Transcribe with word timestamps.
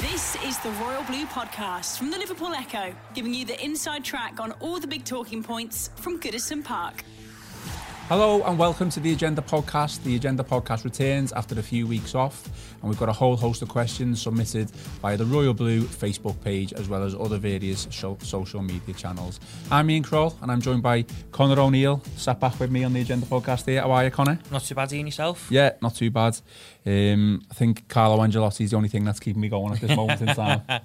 This 0.00 0.34
is 0.46 0.58
the 0.60 0.70
Royal 0.82 1.04
Blue 1.04 1.26
Podcast 1.26 1.98
from 1.98 2.10
the 2.10 2.16
Liverpool 2.16 2.54
Echo, 2.54 2.94
giving 3.12 3.34
you 3.34 3.44
the 3.44 3.62
inside 3.62 4.02
track 4.02 4.40
on 4.40 4.52
all 4.52 4.80
the 4.80 4.86
big 4.86 5.04
talking 5.04 5.42
points 5.42 5.90
from 5.96 6.18
Goodison 6.18 6.64
Park. 6.64 7.04
Hello 8.10 8.42
and 8.42 8.58
welcome 8.58 8.90
to 8.90 8.98
the 8.98 9.12
Agenda 9.12 9.40
Podcast. 9.40 10.02
The 10.02 10.16
Agenda 10.16 10.42
Podcast 10.42 10.82
returns 10.82 11.32
after 11.32 11.56
a 11.60 11.62
few 11.62 11.86
weeks 11.86 12.16
off, 12.16 12.44
and 12.80 12.90
we've 12.90 12.98
got 12.98 13.08
a 13.08 13.12
whole 13.12 13.36
host 13.36 13.62
of 13.62 13.68
questions 13.68 14.20
submitted 14.20 14.68
via 15.00 15.16
the 15.16 15.24
Royal 15.24 15.54
Blue 15.54 15.82
Facebook 15.82 16.34
page 16.42 16.72
as 16.72 16.88
well 16.88 17.04
as 17.04 17.14
other 17.14 17.38
various 17.38 17.86
social 17.92 18.62
media 18.62 18.94
channels. 18.94 19.38
I'm 19.70 19.88
Ian 19.90 20.02
Croll, 20.02 20.36
and 20.42 20.50
I'm 20.50 20.60
joined 20.60 20.82
by 20.82 21.04
Connor 21.30 21.60
O'Neill, 21.60 22.02
sat 22.16 22.40
back 22.40 22.58
with 22.58 22.72
me 22.72 22.82
on 22.82 22.92
the 22.92 23.00
Agenda 23.00 23.26
Podcast 23.26 23.64
here. 23.66 23.80
How 23.80 23.92
are 23.92 24.02
you, 24.02 24.10
Connor? 24.10 24.40
Not 24.50 24.64
too 24.64 24.74
bad, 24.74 24.92
Ian, 24.92 25.06
yourself? 25.06 25.46
Yeah, 25.48 25.74
not 25.80 25.94
too 25.94 26.10
bad. 26.10 26.36
Um, 26.84 27.44
I 27.48 27.54
think 27.54 27.86
Carlo 27.86 28.18
Ancelotti 28.18 28.62
is 28.62 28.72
the 28.72 28.76
only 28.76 28.88
thing 28.88 29.04
that's 29.04 29.20
keeping 29.20 29.40
me 29.40 29.48
going 29.48 29.72
at 29.72 29.80
this 29.80 29.94
moment 29.96 30.20
in 30.20 30.34
time. 30.34 30.62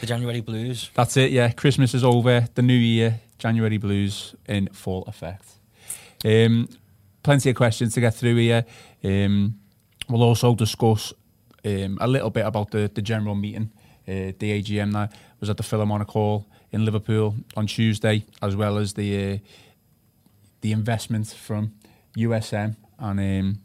The 0.00 0.06
January 0.06 0.40
Blues. 0.40 0.88
That's 0.94 1.16
it, 1.16 1.32
yeah. 1.32 1.50
Christmas 1.50 1.94
is 1.94 2.04
over, 2.04 2.46
the 2.54 2.62
new 2.62 2.74
year, 2.74 3.22
January 3.38 3.78
blues 3.78 4.36
in 4.46 4.68
full 4.68 5.02
effect. 5.08 5.56
Um, 6.24 6.68
plenty 7.22 7.50
of 7.50 7.56
questions 7.56 7.94
to 7.94 8.00
get 8.00 8.14
through 8.14 8.36
here. 8.36 8.64
Um, 9.04 9.58
we'll 10.08 10.22
also 10.22 10.54
discuss 10.54 11.12
um, 11.64 11.98
a 12.00 12.06
little 12.06 12.30
bit 12.30 12.46
about 12.46 12.70
the, 12.70 12.90
the 12.92 13.02
general 13.02 13.34
meeting, 13.34 13.70
uh, 14.08 14.32
the 14.38 14.62
AGM 14.62 14.92
that 14.92 15.12
was 15.40 15.50
at 15.50 15.56
the 15.56 15.62
Philharmonic 15.62 16.08
Hall 16.08 16.46
in 16.72 16.84
Liverpool 16.84 17.34
on 17.56 17.66
Tuesday, 17.66 18.24
as 18.42 18.56
well 18.56 18.78
as 18.78 18.94
the 18.94 19.34
uh, 19.34 19.38
the 20.60 20.72
investment 20.72 21.26
from 21.28 21.72
USM 22.16 22.76
and 22.98 23.20
um, 23.20 23.58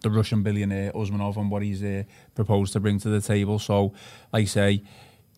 the 0.00 0.10
Russian 0.10 0.42
billionaire 0.42 0.92
Usmanov 0.92 1.36
and 1.36 1.50
what 1.50 1.62
he's 1.62 1.82
uh, 1.82 2.02
proposed 2.34 2.72
to 2.72 2.80
bring 2.80 2.98
to 3.00 3.08
the 3.08 3.20
table. 3.20 3.58
So, 3.58 3.92
like 4.32 4.42
I 4.42 4.46
say, 4.46 4.82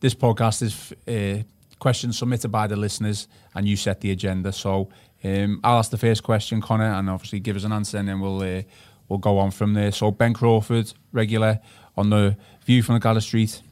this 0.01 0.15
podcast 0.15 0.63
is 0.63 0.93
uh, 1.07 1.43
questions 1.79 2.19
submitted 2.19 2.49
by 2.49 2.67
the 2.67 2.77
listeners, 2.77 3.29
and 3.55 3.69
you 3.69 3.77
set 3.77 4.01
the 4.01 4.11
agenda. 4.11 4.53
So, 4.53 4.89
um, 5.23 5.61
I'll 5.63 5.79
ask 5.79 5.91
the 5.91 5.99
first 5.99 6.23
question, 6.23 6.61
Connor, 6.61 6.93
and 6.93 7.11
obviously 7.11 7.41
give 7.41 7.57
us 7.57 7.65
an 7.65 7.73
answer, 7.73 7.99
and 7.99 8.09
then 8.09 8.21
we'll 8.21 8.41
uh, 8.41 8.63
we'll 9.09 9.19
go 9.19 9.39
on 9.39 9.51
from 9.51 9.75
there. 9.75 9.93
So, 9.93 10.11
Ben 10.11 10.33
Crawford, 10.33 10.93
regular 11.13 11.61
on 11.97 12.11
the 12.11 12.37
View 12.65 12.83
from 12.83 12.95
the 12.95 13.01
Gwladys 13.01 13.23
Street 13.23 13.63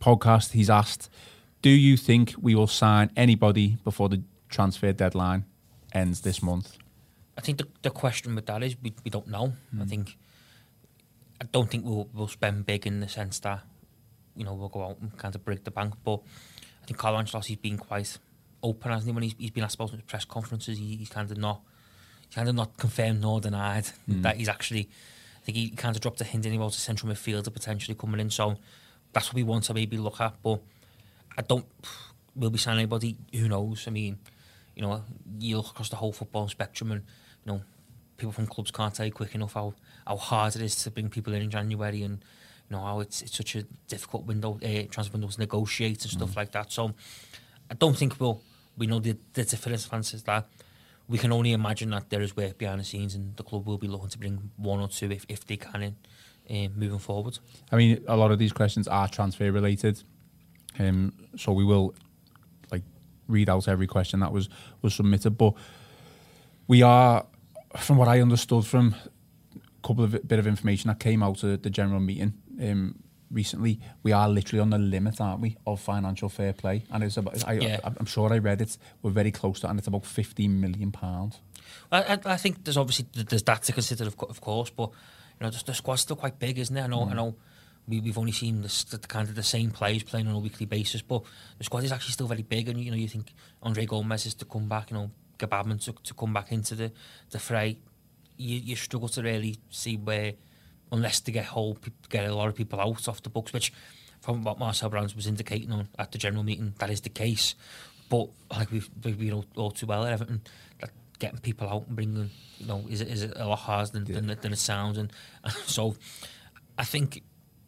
podcast, 0.00 0.52
he's 0.52 0.68
asked, 0.68 1.08
"Do 1.62 1.70
you 1.70 1.96
think 1.96 2.34
we 2.38 2.54
will 2.54 2.66
sign 2.66 3.10
anybody 3.16 3.78
before 3.84 4.08
the 4.08 4.22
transfer 4.48 4.92
deadline 4.92 5.44
ends 5.92 6.20
this 6.20 6.42
month?" 6.42 6.76
I 7.38 7.40
think 7.40 7.58
the, 7.58 7.68
the 7.82 7.90
question 7.90 8.34
with 8.34 8.46
that 8.46 8.62
is 8.62 8.76
we, 8.82 8.92
we 9.04 9.10
don't 9.10 9.28
know. 9.28 9.52
I 9.80 9.84
think 9.84 10.18
I 11.40 11.44
don't 11.44 11.70
think 11.70 11.84
we'll 11.84 12.08
we'll 12.12 12.28
spend 12.28 12.66
big 12.66 12.86
in 12.86 13.00
the 13.00 13.08
sense 13.08 13.38
that 13.40 13.60
you 14.36 14.44
know 14.44 14.54
we'll 14.54 14.68
go 14.68 14.84
out 14.84 14.98
and 15.00 15.16
kind 15.16 15.34
of 15.34 15.44
break 15.44 15.64
the 15.64 15.70
bank. 15.70 15.94
But 16.04 16.20
I 16.82 16.86
think 16.86 16.98
Carlo 16.98 17.18
Ancelotti's 17.20 17.56
been 17.56 17.78
quite 17.78 18.18
open, 18.62 18.92
hasn't 18.92 19.08
he? 19.08 19.12
When 19.12 19.22
he's, 19.22 19.34
he's 19.38 19.50
been 19.50 19.64
asked 19.64 19.76
about 19.76 19.94
at 19.94 20.06
press 20.06 20.24
conferences, 20.24 20.78
he, 20.78 20.96
he's 20.96 21.08
kind 21.08 21.30
of 21.30 21.36
not 21.38 21.60
he's 22.26 22.34
kind 22.34 22.48
of 22.48 22.54
not 22.54 22.76
confirmed 22.76 23.20
nor 23.20 23.40
denied 23.40 23.88
that 24.08 24.36
he's 24.36 24.48
actually. 24.48 24.88
I 25.42 25.50
think 25.50 25.56
he 25.56 25.70
kind 25.70 25.96
of 25.96 26.02
dropped 26.02 26.20
a 26.20 26.24
hint 26.24 26.44
in 26.44 26.54
about 26.54 26.74
a 26.74 26.80
central 26.80 27.10
midfielder 27.10 27.50
potentially 27.52 27.94
coming 27.94 28.20
in. 28.20 28.28
So 28.28 28.58
that's 29.12 29.28
what 29.28 29.34
we 29.34 29.42
want 29.42 29.64
to 29.64 29.74
maybe 29.74 29.96
look 29.96 30.20
at. 30.20 30.34
But 30.42 30.60
I 31.36 31.42
don't. 31.42 31.64
Will 32.36 32.50
we 32.50 32.58
sign 32.58 32.76
anybody? 32.76 33.16
Who 33.32 33.48
knows? 33.48 33.84
I 33.86 33.90
mean, 33.90 34.18
you 34.74 34.82
know, 34.82 35.02
you 35.38 35.56
look 35.56 35.70
across 35.70 35.88
the 35.88 35.96
whole 35.96 36.12
football 36.12 36.48
spectrum, 36.48 36.92
and 36.92 37.02
you 37.44 37.52
know, 37.52 37.62
people 38.16 38.32
from 38.32 38.46
clubs 38.46 38.70
can't 38.70 38.94
tell 38.94 39.06
you 39.06 39.12
quick 39.12 39.34
enough 39.34 39.54
how, 39.54 39.74
how 40.06 40.16
hard 40.16 40.54
it 40.54 40.62
is 40.62 40.76
to 40.84 40.90
bring 40.90 41.08
people 41.08 41.32
in 41.32 41.42
in 41.42 41.50
January, 41.50 42.02
and 42.02 42.18
you 42.68 42.76
know 42.76 42.82
how 42.82 43.00
it's 43.00 43.22
it's 43.22 43.36
such 43.36 43.56
a 43.56 43.62
difficult 43.88 44.26
window, 44.26 44.58
uh, 44.62 44.82
transfer 44.90 45.12
window 45.12 45.28
to 45.28 45.40
negotiate 45.40 46.02
and 46.02 46.12
stuff 46.12 46.36
like 46.36 46.52
that. 46.52 46.70
So 46.70 46.92
I 47.70 47.74
don't 47.74 47.96
think 47.96 48.20
we'll 48.20 48.42
we 48.78 48.86
know 48.86 49.00
the 49.00 49.16
the 49.34 49.42
answer 49.92 50.16
is 50.16 50.22
that. 50.24 50.46
We 51.08 51.16
can 51.16 51.32
only 51.32 51.52
imagine 51.52 51.88
that 51.90 52.10
there 52.10 52.20
is 52.20 52.36
work 52.36 52.58
behind 52.58 52.80
the 52.80 52.84
scenes, 52.84 53.14
and 53.14 53.34
the 53.36 53.42
club 53.42 53.66
will 53.66 53.78
be 53.78 53.88
looking 53.88 54.10
to 54.10 54.18
bring 54.18 54.50
one 54.56 54.78
or 54.80 54.88
two 54.88 55.10
if, 55.10 55.24
if 55.28 55.46
they 55.46 55.56
can 55.56 55.94
in 56.46 56.66
uh, 56.66 56.78
moving 56.78 56.98
forward. 56.98 57.38
I 57.72 57.76
mean, 57.76 58.04
a 58.06 58.16
lot 58.16 58.30
of 58.30 58.38
these 58.38 58.52
questions 58.52 58.86
are 58.86 59.08
transfer 59.08 59.50
related, 59.50 60.02
um, 60.78 61.14
so 61.34 61.52
we 61.52 61.64
will 61.64 61.94
like 62.70 62.82
read 63.26 63.48
out 63.48 63.68
every 63.68 63.86
question 63.86 64.20
that 64.20 64.32
was 64.32 64.50
was 64.82 64.94
submitted. 64.94 65.38
But 65.38 65.54
we 66.66 66.82
are, 66.82 67.24
from 67.78 67.96
what 67.96 68.08
I 68.08 68.20
understood 68.20 68.66
from 68.66 68.94
a 69.56 69.86
couple 69.86 70.04
of 70.04 70.28
bit 70.28 70.38
of 70.38 70.46
information 70.46 70.88
that 70.88 71.00
came 71.00 71.22
out 71.22 71.42
at 71.42 71.62
the 71.62 71.70
general 71.70 72.00
meeting 72.00 72.34
um, 72.62 72.96
recently, 73.30 73.80
we 74.02 74.12
are 74.12 74.28
literally 74.28 74.60
on 74.60 74.70
the 74.70 74.78
limit, 74.78 75.20
aren't 75.20 75.40
we, 75.40 75.56
of 75.66 75.80
financial 75.80 76.28
fair 76.28 76.52
play? 76.52 76.84
And 76.90 77.04
it's 77.04 77.16
about, 77.16 77.46
I, 77.46 77.54
Yeah. 77.54 77.80
I, 77.84 77.92
I'm 77.98 78.06
sure 78.06 78.32
I 78.32 78.38
read 78.38 78.60
it. 78.60 78.76
We're 79.02 79.10
very 79.10 79.30
close 79.30 79.60
to, 79.60 79.66
it, 79.66 79.70
and 79.70 79.78
it's 79.78 79.88
about 79.88 80.04
15 80.04 80.60
million 80.60 80.92
pounds. 80.92 81.40
I, 81.90 82.18
I, 82.24 82.36
think 82.36 82.64
there's 82.64 82.76
obviously 82.76 83.06
there's 83.14 83.42
that 83.44 83.62
to 83.64 83.72
consider, 83.72 84.04
of, 84.04 84.16
of 84.28 84.40
course, 84.40 84.70
but 84.70 84.90
you 84.90 85.44
know 85.44 85.50
the, 85.50 85.62
the 85.64 85.74
squad's 85.74 86.02
still 86.02 86.16
quite 86.16 86.38
big, 86.38 86.58
isn't 86.58 86.76
it? 86.76 86.82
I 86.82 86.86
know, 86.86 87.04
I 87.04 87.12
mm. 87.12 87.16
know. 87.16 87.34
We, 87.86 88.00
we've 88.00 88.18
only 88.18 88.32
seen 88.32 88.60
the, 88.60 88.84
the 88.90 88.98
kind 88.98 89.28
of 89.28 89.34
the 89.34 89.42
same 89.42 89.70
players 89.70 90.02
playing 90.02 90.28
on 90.28 90.34
a 90.34 90.38
weekly 90.38 90.66
basis, 90.66 91.00
but 91.00 91.22
the 91.56 91.64
squad 91.64 91.84
is 91.84 91.92
actually 91.92 92.12
still 92.12 92.26
very 92.26 92.42
big. 92.42 92.68
And 92.68 92.78
you 92.78 92.90
know, 92.90 92.96
you 92.96 93.08
think 93.08 93.32
Andre 93.62 93.86
Gomes 93.86 94.26
is 94.26 94.34
to 94.34 94.44
come 94.44 94.68
back, 94.68 94.90
you 94.90 94.98
know, 94.98 95.10
Gbamin 95.38 95.82
to, 95.84 95.94
to 96.02 96.14
come 96.14 96.34
back 96.34 96.52
into 96.52 96.74
the, 96.74 96.92
the 97.30 97.38
fray. 97.38 97.78
You, 98.36 98.58
you 98.58 98.76
struggle 98.76 99.08
to 99.08 99.22
really 99.22 99.56
see 99.70 99.96
where, 99.96 100.34
unless 100.92 101.20
they 101.20 101.32
get 101.32 101.46
whole, 101.46 101.78
get 102.08 102.24
a 102.28 102.34
lot 102.34 102.48
of 102.48 102.54
people 102.54 102.80
out 102.80 103.08
off 103.08 103.22
the 103.22 103.30
books, 103.30 103.52
which 103.52 103.72
from 104.20 104.42
what 104.42 104.58
Marcel 104.58 104.88
Brands 104.90 105.14
was 105.14 105.26
indicating 105.26 105.70
on 105.72 105.88
at 105.98 106.12
the 106.12 106.18
general 106.18 106.42
meeting, 106.42 106.74
that 106.78 106.90
is 106.90 107.00
the 107.02 107.08
case. 107.08 107.54
But 108.08 108.28
like 108.50 108.70
we've, 108.70 108.88
we 109.04 109.12
we 109.12 109.30
know 109.30 109.44
all 109.56 109.70
too 109.70 109.86
well 109.86 110.04
at 110.04 110.12
Everton, 110.12 110.40
that 110.80 110.90
getting 111.18 111.38
people 111.40 111.68
out 111.68 111.86
and 111.86 111.94
bringing, 111.96 112.30
you 112.58 112.66
know, 112.66 112.84
is 112.88 113.00
is 113.02 113.22
a 113.22 113.46
lot 113.46 113.58
harder 113.60 113.90
than, 113.92 114.04
than, 114.04 114.30
it- 114.30 114.42
than 114.42 114.52
it 114.52 114.58
sounds. 114.58 114.96
And, 114.98 115.12
so, 115.66 115.94
I 116.78 116.84
think 116.84 117.18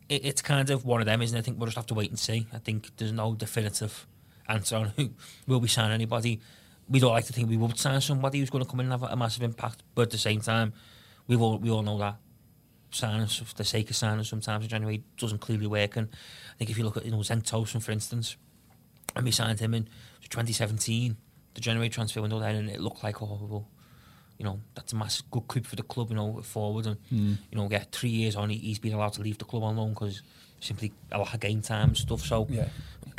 it, 0.08 0.24
it's 0.24 0.40
kind 0.42 0.70
of 0.70 0.84
one 0.84 1.00
of 1.00 1.06
them, 1.06 1.20
isn't 1.22 1.36
it? 1.36 1.38
I 1.38 1.42
think 1.42 1.58
we'll 1.58 1.66
just 1.66 1.76
have 1.76 1.86
to 1.86 1.94
wait 1.94 2.10
and 2.10 2.18
see. 2.18 2.46
I 2.52 2.58
think 2.58 2.96
there's 2.96 3.12
no 3.12 3.34
definitive 3.34 4.06
answer 4.48 4.76
on 4.76 4.92
who 4.96 5.10
will 5.46 5.60
we 5.60 5.68
sign 5.68 5.90
anybody. 5.90 6.40
We 6.88 6.98
don't 6.98 7.12
like 7.12 7.26
to 7.26 7.32
think 7.32 7.48
we 7.48 7.56
would 7.56 7.78
sign 7.78 8.00
somebody 8.00 8.40
who's 8.40 8.50
going 8.50 8.64
to 8.64 8.68
come 8.70 8.80
in 8.80 8.90
and 8.90 8.92
have 9.00 9.02
a, 9.08 9.12
a 9.12 9.16
massive 9.16 9.42
impact, 9.44 9.82
but 9.94 10.02
at 10.02 10.10
the 10.10 10.18
same 10.18 10.40
time, 10.40 10.72
we 11.28 11.36
all 11.36 11.58
we 11.58 11.70
all 11.70 11.82
know 11.82 11.98
that 11.98 12.16
signing 12.90 13.26
for 13.26 13.54
the 13.54 13.64
sake 13.64 13.90
of 13.90 13.96
signing 13.96 14.24
sometimes 14.24 14.64
in 14.64 14.70
January 14.70 15.02
doesn't 15.16 15.40
clearly 15.40 15.66
work. 15.66 15.96
And 15.96 16.08
I 16.54 16.58
think 16.58 16.70
if 16.70 16.78
you 16.78 16.84
look 16.84 16.96
at 16.96 17.04
you 17.04 17.10
know 17.10 17.18
Cenk 17.18 17.42
Tosun, 17.42 17.82
for 17.82 17.92
instance, 17.92 18.36
and 19.14 19.24
we 19.24 19.30
signed 19.30 19.60
him 19.60 19.74
in 19.74 19.88
2017, 20.28 21.16
the 21.54 21.60
January 21.60 21.88
transfer 21.88 22.20
window 22.20 22.38
then, 22.38 22.54
and 22.54 22.70
it 22.70 22.80
looked 22.80 23.02
like 23.02 23.22
oh 23.22 23.38
well, 23.42 23.68
you 24.38 24.44
know 24.44 24.60
that's 24.74 24.92
a 24.92 24.96
massive 24.96 25.30
good 25.30 25.46
coup 25.48 25.62
for 25.62 25.76
the 25.76 25.82
club, 25.82 26.10
you 26.10 26.16
know, 26.16 26.40
forward 26.42 26.86
and 26.86 26.96
hmm. 27.08 27.34
you 27.50 27.58
know 27.58 27.68
yeah, 27.70 27.84
three 27.92 28.10
years 28.10 28.36
on 28.36 28.50
he, 28.50 28.58
he's 28.58 28.78
been 28.78 28.92
allowed 28.92 29.12
to 29.14 29.22
leave 29.22 29.38
the 29.38 29.44
club 29.44 29.62
on 29.62 29.76
loan 29.76 29.90
because 29.90 30.22
simply 30.60 30.92
a 31.10 31.18
lot 31.18 31.32
of 31.32 31.40
game 31.40 31.62
time 31.62 31.88
and 31.88 31.96
stuff. 31.96 32.20
So 32.20 32.46
yeah. 32.50 32.68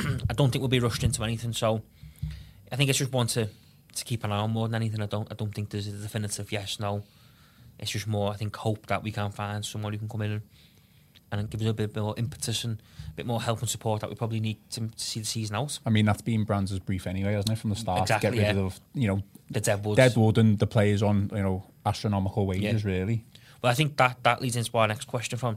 I 0.30 0.32
don't 0.34 0.50
think 0.50 0.62
we'll 0.62 0.68
be 0.68 0.80
rushed 0.80 1.04
into 1.04 1.22
anything. 1.24 1.52
So 1.52 1.82
I 2.70 2.76
think 2.76 2.88
it's 2.90 2.98
just 2.98 3.12
one 3.12 3.26
to 3.28 3.48
to 3.94 4.04
keep 4.04 4.24
an 4.24 4.32
eye 4.32 4.38
on 4.38 4.50
more 4.50 4.68
than 4.68 4.76
anything. 4.76 5.02
I 5.02 5.06
don't 5.06 5.28
I 5.30 5.34
don't 5.34 5.54
think 5.54 5.70
there's 5.70 5.86
a 5.86 5.92
definitive 5.92 6.50
yes 6.50 6.80
no. 6.80 7.02
It's 7.82 7.90
just 7.90 8.06
more 8.06 8.32
I 8.32 8.36
think 8.36 8.56
hope 8.56 8.86
that 8.86 9.02
we 9.02 9.10
can 9.12 9.30
find 9.30 9.64
someone 9.64 9.92
who 9.92 9.98
can 9.98 10.08
come 10.08 10.22
in 10.22 10.32
and, 10.32 10.42
and 11.32 11.50
give 11.50 11.60
us 11.60 11.66
a 11.66 11.74
bit 11.74 11.94
more 11.94 12.14
impetus 12.16 12.64
and 12.64 12.80
a 13.08 13.14
bit 13.14 13.26
more 13.26 13.42
help 13.42 13.60
and 13.60 13.68
support 13.68 14.00
that 14.00 14.08
we 14.08 14.16
probably 14.16 14.40
need 14.40 14.58
to, 14.70 14.80
to 14.88 14.92
see 14.96 15.20
the 15.20 15.26
season 15.26 15.56
out. 15.56 15.78
I 15.84 15.90
mean, 15.90 16.06
that's 16.06 16.22
been 16.22 16.44
Brands' 16.44 16.78
brief 16.78 17.06
anyway, 17.06 17.32
hasn't 17.32 17.50
it, 17.50 17.60
from 17.60 17.70
the 17.70 17.76
start? 17.76 18.02
Exactly, 18.02 18.30
to 18.30 18.36
get 18.36 18.46
rid 18.48 18.56
yeah. 18.56 18.62
of, 18.62 18.80
you 18.94 19.08
know, 19.08 19.22
The 19.50 19.60
Deadwoods. 19.60 19.96
Deadwood 19.96 20.38
and 20.38 20.58
the 20.58 20.66
players 20.66 21.02
on, 21.02 21.30
you 21.34 21.42
know, 21.42 21.64
astronomical 21.84 22.46
wages, 22.46 22.84
Yeah. 22.84 22.90
really. 22.90 23.24
Well, 23.60 23.72
I 23.72 23.74
think 23.74 23.96
that, 23.96 24.22
that 24.22 24.40
leads 24.40 24.56
into 24.56 24.76
our 24.78 24.86
next 24.88 25.06
question 25.06 25.38
from 25.38 25.56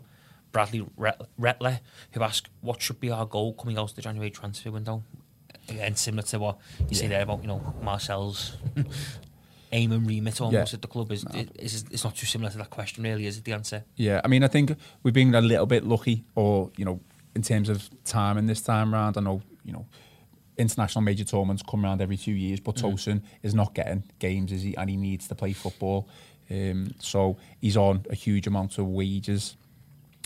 Bradley 0.52 0.86
Ret- 0.98 1.22
Retler, 1.38 1.80
who 2.12 2.24
asked, 2.24 2.50
"What 2.62 2.82
should 2.82 3.00
be 3.00 3.12
our 3.12 3.26
goal 3.26 3.54
coming 3.54 3.78
out 3.78 3.90
of 3.90 3.96
the 3.96 4.02
January 4.02 4.30
transfer 4.32 4.72
window?" 4.72 5.04
Again, 5.68 5.96
similar 5.96 6.24
to 6.24 6.40
what 6.40 6.58
you 6.88 6.96
say 6.96 7.08
there 7.08 7.24
about 7.24 7.42
you 7.42 7.48
know 7.48 7.74
Marcel's 7.82 8.56
aim 9.72 9.92
and 9.92 10.08
remit 10.08 10.40
almost 10.42 10.72
Yeah. 10.72 10.76
at 10.78 10.82
the 10.82 10.88
club. 10.88 11.12
Is, 11.12 11.26
is 11.60 11.86
it's 11.92 12.04
not 12.04 12.16
too 12.16 12.26
similar 12.26 12.52
to 12.52 12.58
that 12.60 12.70
question, 12.70 13.04
really, 13.04 13.26
is 13.26 13.38
it? 13.38 13.44
The 13.44 13.54
answer. 13.54 13.84
Yeah, 13.96 14.22
I 14.24 14.28
mean, 14.28 14.44
I 14.44 14.48
think 14.48 14.76
we've 15.04 15.14
been 15.14 15.34
a 15.36 15.42
little 15.42 15.66
bit 15.66 15.84
lucky, 15.84 16.24
or 16.36 16.72
you 16.78 16.86
know, 16.86 17.00
in 17.36 17.42
terms 17.42 17.70
of 17.70 17.90
time 18.04 18.38
in 18.38 18.46
this 18.48 18.62
time 18.62 18.94
round. 18.94 19.18
I 19.18 19.22
know, 19.22 19.42
you 19.64 19.74
know, 19.74 19.86
international 20.58 21.02
major 21.02 21.24
tournaments 21.26 21.64
come 21.70 21.84
around 21.84 22.02
every 22.02 22.18
two 22.18 22.32
years, 22.32 22.60
but 22.60 22.76
Tosun 22.76 23.22
is 23.44 23.54
not 23.54 23.74
getting 23.74 24.04
games, 24.20 24.52
is 24.52 24.62
he? 24.62 24.76
And 24.78 24.90
he 24.90 24.96
needs 24.98 25.28
to 25.28 25.36
play 25.36 25.54
football, 25.54 26.08
um, 26.50 26.92
so 27.00 27.38
he's 27.60 27.76
on 27.78 28.06
a 28.10 28.16
huge 28.16 28.48
amount 28.48 28.78
of 28.78 28.88
wages 28.88 29.58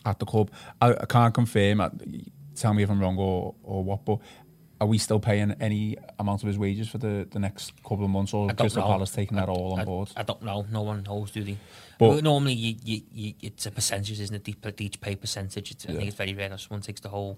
at 0.05 0.19
the 0.19 0.25
club. 0.25 0.51
I, 0.81 0.93
I 0.93 1.05
can't 1.05 1.33
confirm. 1.33 1.81
uh, 1.81 1.89
Tell 2.55 2.73
me 2.73 2.83
if 2.83 2.89
I'm 2.91 2.99
wrong 2.99 3.17
or 3.17 3.55
or 3.63 3.83
what, 3.83 4.03
but. 4.05 4.19
Are 4.81 4.87
we 4.87 4.97
still 4.97 5.19
paying 5.19 5.51
any 5.59 5.97
amount 6.19 6.41
of 6.41 6.47
his 6.47 6.57
wages 6.57 6.87
for 6.87 6.99
the, 6.99 7.27
the 7.29 7.39
next 7.39 7.73
couple 7.83 8.05
of 8.05 8.09
months, 8.09 8.33
or 8.33 8.49
I 8.49 8.53
Crystal 8.53 8.81
know. 8.81 8.87
Palace 8.87 9.11
taking 9.11 9.35
that 9.35 9.49
all 9.49 9.73
on 9.73 9.81
I, 9.81 9.83
board? 9.85 10.09
I 10.15 10.23
don't 10.23 10.41
know. 10.41 10.65
No 10.71 10.83
one 10.83 11.03
knows, 11.03 11.31
do 11.31 11.43
they? 11.43 11.57
But- 11.97 12.23
normally, 12.23 12.53
you, 12.53 12.75
you, 12.83 13.01
you, 13.13 13.33
it's 13.41 13.65
a 13.65 13.71
percentage, 13.71 14.21
isn't 14.21 14.35
it? 14.35 14.47
Each- 14.47 14.73
Each 14.79 15.01
pay 15.01 15.15
percentage. 15.15 15.71
It's, 15.71 15.85
I 15.85 15.89
think 15.93 16.07
it's 16.07 16.15
very 16.15 16.33
rare 16.33 16.47
that 16.49 16.61
someone 16.61 16.81
takes 16.81 17.01
the 17.01 17.09
whole 17.09 17.37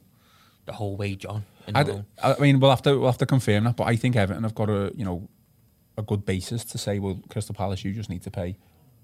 the 0.66 0.74
whole 0.74 0.96
wage 0.96 1.26
on. 1.26 1.44
I, 1.74 1.82
the 1.82 1.92
d- 1.92 1.98
loan. 1.98 2.06
I 2.22 2.36
mean, 2.40 2.60
we'll 2.60 2.70
have 2.70 2.84
to 2.84 3.00
we'll 3.00 3.10
have 3.10 3.18
to 3.18 3.26
confirm 3.26 3.64
that, 3.64 3.76
but 3.76 3.86
I 3.86 3.96
think 3.96 4.16
Everton 4.16 4.44
have 4.44 4.54
got 4.54 4.70
a 4.70 4.92
you 4.96 5.04
know 5.04 5.28
a 5.98 6.04
good 6.04 6.24
basis 6.26 6.64
to 6.66 6.78
say, 6.78 7.00
well, 7.00 7.20
Crystal 7.30 7.56
Palace, 7.56 7.84
you 7.84 7.92
just 7.92 8.10
need 8.10 8.22
to 8.24 8.32
pay 8.32 8.56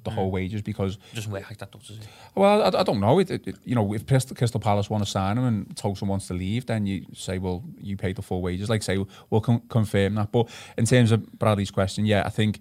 the 0.10 0.16
whole 0.16 0.32
wages 0.32 0.62
because 0.62 0.96
It 1.12 1.16
doesn't 1.16 1.32
work 1.32 1.48
like 1.50 1.58
that, 1.60 1.72
does 1.72 1.90
it? 1.92 2.08
Well, 2.36 2.62
I, 2.64 2.80
I 2.80 2.84
don't 2.84 3.00
know. 3.00 3.20
It, 3.20 3.30
it, 3.32 3.56
you 3.64 3.76
know, 3.76 3.94
if 3.94 4.06
Crystal, 4.06 4.36
Crystal 4.36 4.60
Palace 4.60 4.90
want 4.90 5.04
to 5.04 5.10
sign 5.10 5.38
him 5.38 5.46
and 5.46 5.76
Tosun 5.76 6.08
wants 6.08 6.28
to 6.28 6.34
leave, 6.34 6.66
then 6.66 6.86
you 6.86 7.06
say, 7.14 7.38
well, 7.38 7.64
you 7.80 7.96
pay 7.98 8.14
the 8.14 8.22
full 8.22 8.42
wages. 8.42 8.70
Like, 8.70 8.84
say, 8.84 8.98
we'll 9.30 9.42
con- 9.42 9.62
confirm 9.70 10.16
that. 10.16 10.32
But 10.32 10.50
in 10.78 10.86
terms 10.86 11.12
of 11.12 11.32
Bradley's 11.40 11.72
question, 11.72 12.06
yeah, 12.06 12.24
I 12.26 12.30
think 12.30 12.60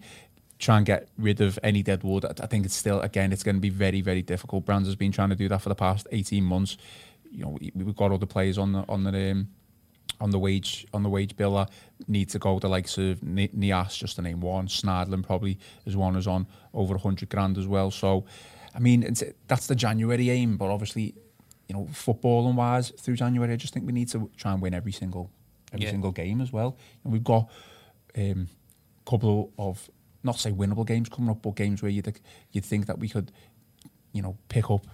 try 0.59 0.79
and 0.79 0.87
get 0.87 1.09
rid 1.19 1.41
of 1.41 1.59
any 1.63 1.83
dead 1.83 2.03
wood. 2.03 2.25
I, 2.25 2.47
think 2.47 2.65
it's 2.65 2.75
still, 2.75 3.01
again, 3.01 3.33
it's 3.33 3.43
going 3.43 3.57
to 3.57 3.61
be 3.61 3.69
very, 3.69 4.01
very 4.01 4.23
difficult. 4.23 4.65
Brands 4.65 4.89
has 4.89 4.97
been 4.97 5.13
trying 5.13 5.29
to 5.31 5.37
do 5.37 5.49
that 5.49 5.61
for 5.63 5.69
the 5.69 5.75
past 5.75 6.07
18 6.13 6.43
months. 6.43 6.77
You 7.31 7.45
know, 7.45 7.59
we- 7.61 7.73
we've 7.75 7.97
got 7.97 8.11
other 8.13 8.27
players 8.27 8.57
on 8.59 8.73
the 8.73 8.85
on 8.89 9.05
the 9.05 9.31
um, 9.33 9.49
on 10.21 10.31
the 10.31 10.39
wage 10.39 10.87
on 10.95 11.03
the 11.03 11.09
wage 11.11 11.37
bill 11.37 11.55
that 11.57 11.71
need 12.09 12.29
to 12.31 12.39
go. 12.39 12.59
The 12.59 12.69
likes 12.69 12.97
of 12.99 13.21
Niasse, 13.21 13.99
just 13.99 14.17
to 14.17 14.23
name 14.23 14.41
one. 14.41 14.67
Schneiderlin 14.67 15.23
probably 15.23 15.59
is 15.85 15.97
one 15.97 16.15
who's 16.15 16.27
on 16.27 16.47
over 16.73 16.95
a 16.95 16.99
hundred 16.99 17.29
grand 17.29 17.59
as 17.59 17.67
well. 17.67 17.91
So, 17.91 18.25
I 18.75 18.79
mean, 18.79 19.15
that's 19.47 19.67
the 19.67 19.75
January 19.75 20.31
aim. 20.31 20.57
But 20.57 20.71
obviously, 20.71 21.15
you 21.69 21.75
know, 21.75 21.85
footballing 21.93 22.55
wise 22.55 22.91
through 22.91 23.17
January, 23.17 23.53
I 23.53 23.57
just 23.57 23.75
think 23.75 23.87
we 23.87 23.93
need 23.93 24.09
to 24.11 24.31
try 24.37 24.53
and 24.53 24.63
win 24.63 24.73
every 24.75 24.93
single 24.93 25.31
every 25.73 25.85
Yeah. 25.85 25.91
single 25.93 26.13
game 26.13 26.41
as 26.41 26.53
well. 26.53 26.77
And 27.05 27.13
we've 27.13 27.25
got 27.25 27.51
um, 28.17 28.49
a 29.07 29.11
couple 29.11 29.53
of 29.59 29.91
not 30.23 30.39
say 30.39 30.51
winnable 30.51 30.87
games 30.87 31.09
coming 31.09 31.31
up, 31.31 31.43
but 31.43 31.57
games 31.57 31.83
where 31.83 31.91
you'd 31.91 32.21
you'd 32.53 32.65
think 32.65 32.87
that 32.87 32.99
we 32.99 33.09
could, 33.09 33.33
you 34.13 34.23
know, 34.23 34.37
pick 34.49 34.71
up 34.71 34.87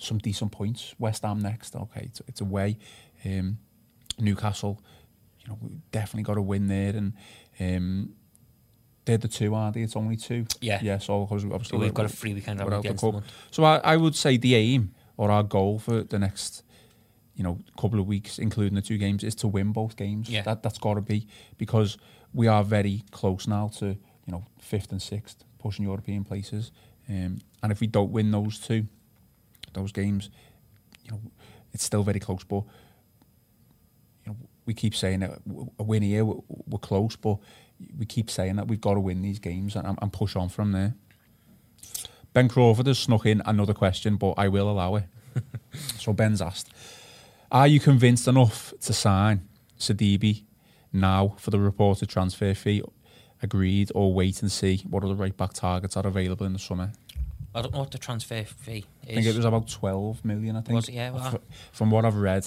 some 0.00 0.18
decent 0.18 0.52
points. 0.52 0.94
West 0.98 1.22
Ham 1.22 1.38
next, 1.40 1.74
okay, 1.76 2.02
it's, 2.04 2.20
it's 2.26 2.40
away. 2.40 2.76
Um, 3.24 3.58
Newcastle, 4.18 4.80
you 5.40 5.48
know, 5.48 5.58
we 5.60 5.78
definitely 5.92 6.22
got 6.22 6.34
to 6.34 6.42
win 6.42 6.66
there, 6.68 6.94
and 6.96 7.12
um, 7.60 8.14
they're 9.06 9.18
the 9.18 9.28
two, 9.28 9.54
aren't 9.54 9.74
they? 9.74 9.82
It's 9.82 9.96
only 9.96 10.16
two. 10.16 10.46
Yeah. 10.60 10.80
yeah. 10.82 10.98
So 10.98 11.22
obviously 11.22 11.64
So 11.64 11.78
we've 11.78 11.94
got 11.94 12.06
a 12.06 12.10
free 12.10 12.34
weekend 12.34 12.60
out 12.60 12.82
the 12.82 12.94
cup. 12.94 13.22
So 13.50 13.64
I, 13.64 13.76
I 13.78 13.96
would 13.96 14.14
say 14.14 14.36
the 14.36 14.54
aim 14.56 14.94
or 15.16 15.30
our 15.30 15.42
goal 15.42 15.78
for 15.78 16.02
the 16.02 16.18
next, 16.18 16.62
you 17.34 17.44
know, 17.44 17.58
couple 17.80 18.00
of 18.00 18.06
weeks, 18.06 18.38
including 18.38 18.74
the 18.74 18.82
two 18.82 18.98
games, 18.98 19.24
is 19.24 19.34
to 19.36 19.48
win 19.48 19.72
both 19.72 19.96
games. 19.96 20.28
Yeah. 20.28 20.42
That 20.42 20.62
that's 20.62 20.78
got 20.78 20.94
to 20.94 21.00
be 21.00 21.26
because 21.56 21.96
we 22.34 22.48
are 22.48 22.64
very 22.64 23.04
close 23.12 23.46
now 23.46 23.68
to 23.78 23.86
you 23.86 24.32
know 24.32 24.44
fifth 24.58 24.90
and 24.90 25.00
sixth 25.00 25.44
pushing 25.58 25.84
European 25.84 26.24
places, 26.24 26.70
um, 27.08 27.38
and 27.62 27.72
if 27.72 27.80
we 27.80 27.86
don't 27.86 28.10
win 28.10 28.30
those 28.30 28.58
two, 28.58 28.86
those 29.72 29.92
games, 29.92 30.30
you 31.04 31.12
know, 31.12 31.20
it's 31.72 31.84
still 31.84 32.02
very 32.02 32.20
close. 32.20 32.44
But 32.44 32.64
we 34.66 34.74
keep 34.74 34.94
saying 34.94 35.20
that 35.20 35.38
a 35.78 35.82
win 35.82 36.02
here, 36.02 36.24
we're, 36.24 36.42
we're 36.66 36.78
close, 36.78 37.16
but 37.16 37.38
we 37.98 38.04
keep 38.04 38.30
saying 38.30 38.56
that 38.56 38.68
we've 38.68 38.80
got 38.80 38.94
to 38.94 39.00
win 39.00 39.22
these 39.22 39.38
games 39.38 39.76
and, 39.76 39.98
and 40.00 40.12
push 40.12 40.36
on 40.36 40.48
from 40.48 40.72
there. 40.72 40.94
Ben 42.32 42.48
Crawford 42.48 42.86
has 42.86 42.98
snuck 42.98 43.24
in 43.24 43.40
another 43.46 43.72
question, 43.72 44.16
but 44.16 44.34
I 44.36 44.48
will 44.48 44.68
allow 44.70 44.96
it. 44.96 45.04
so 45.98 46.12
Ben's 46.12 46.42
asked, 46.42 46.70
are 47.50 47.66
you 47.66 47.80
convinced 47.80 48.28
enough 48.28 48.74
to 48.82 48.92
sign 48.92 49.48
Sidibe 49.78 50.42
now 50.92 51.34
for 51.38 51.50
the 51.50 51.58
reported 51.60 52.08
transfer 52.08 52.54
fee 52.54 52.82
agreed 53.42 53.92
or 53.94 54.12
wait 54.12 54.42
and 54.42 54.50
see 54.50 54.82
what 54.88 55.04
other 55.04 55.14
right 55.14 55.36
back 55.36 55.52
targets 55.52 55.96
are 55.96 56.06
available 56.06 56.44
in 56.44 56.52
the 56.52 56.58
summer? 56.58 56.92
I 57.54 57.62
don't 57.62 57.72
know 57.72 57.80
what 57.80 57.90
the 57.90 57.98
transfer 57.98 58.44
fee 58.44 58.84
is. 59.06 59.10
I 59.10 59.14
think 59.14 59.26
it 59.26 59.36
was 59.36 59.44
about 59.46 59.68
12 59.68 60.24
million, 60.24 60.56
I 60.56 60.60
think. 60.60 60.76
Was 60.76 60.88
it? 60.88 60.94
Yeah, 60.94 61.10
well, 61.12 61.30
Fr- 61.30 61.36
From 61.72 61.90
what 61.90 62.04
I've 62.04 62.16
read, 62.16 62.46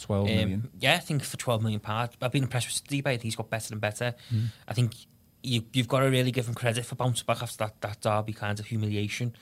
12 0.00 0.26
million. 0.26 0.54
Um, 0.54 0.70
yeah, 0.78 0.94
I 0.94 0.98
think 0.98 1.22
for 1.22 1.36
12 1.36 1.62
million 1.62 1.80
pounds, 1.80 2.12
I've 2.20 2.32
been 2.32 2.44
impressed 2.44 2.68
with 2.68 2.76
Steve. 2.76 3.06
I 3.06 3.10
think 3.10 3.22
he's 3.22 3.36
got 3.36 3.50
better 3.50 3.74
and 3.74 3.80
better. 3.80 4.14
Hmm. 4.30 4.46
I 4.66 4.74
think 4.74 4.94
you, 5.42 5.62
you've 5.72 5.88
got 5.88 6.00
to 6.00 6.06
really 6.06 6.30
give 6.30 6.48
him 6.48 6.54
credit 6.54 6.84
for 6.84 6.94
bouncing 6.94 7.24
back 7.26 7.42
after 7.42 7.58
that, 7.58 7.80
that 7.80 8.00
derby 8.00 8.32
kind 8.32 8.58
of 8.58 8.66
humiliation. 8.66 9.34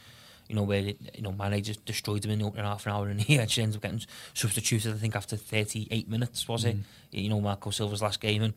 You 0.48 0.56
know, 0.56 0.64
where, 0.64 0.80
you 0.80 1.22
know, 1.22 1.30
Mane 1.30 1.62
just 1.62 1.84
destroyed 1.84 2.24
him 2.24 2.32
in 2.32 2.40
the 2.40 2.44
opening 2.44 2.64
half 2.64 2.84
an 2.84 2.92
hour 2.92 3.08
and 3.08 3.20
he 3.20 3.38
actually 3.38 3.62
ends 3.64 3.76
up 3.76 3.82
getting 3.82 4.02
substituted, 4.34 4.94
I 4.94 4.96
think, 4.96 5.14
after 5.14 5.36
38 5.36 6.08
minutes, 6.08 6.48
was 6.48 6.64
it? 6.64 6.76
You 7.12 7.28
know, 7.28 7.40
Marco 7.40 7.70
Silva's 7.70 8.02
last 8.02 8.20
game. 8.20 8.42
And 8.42 8.54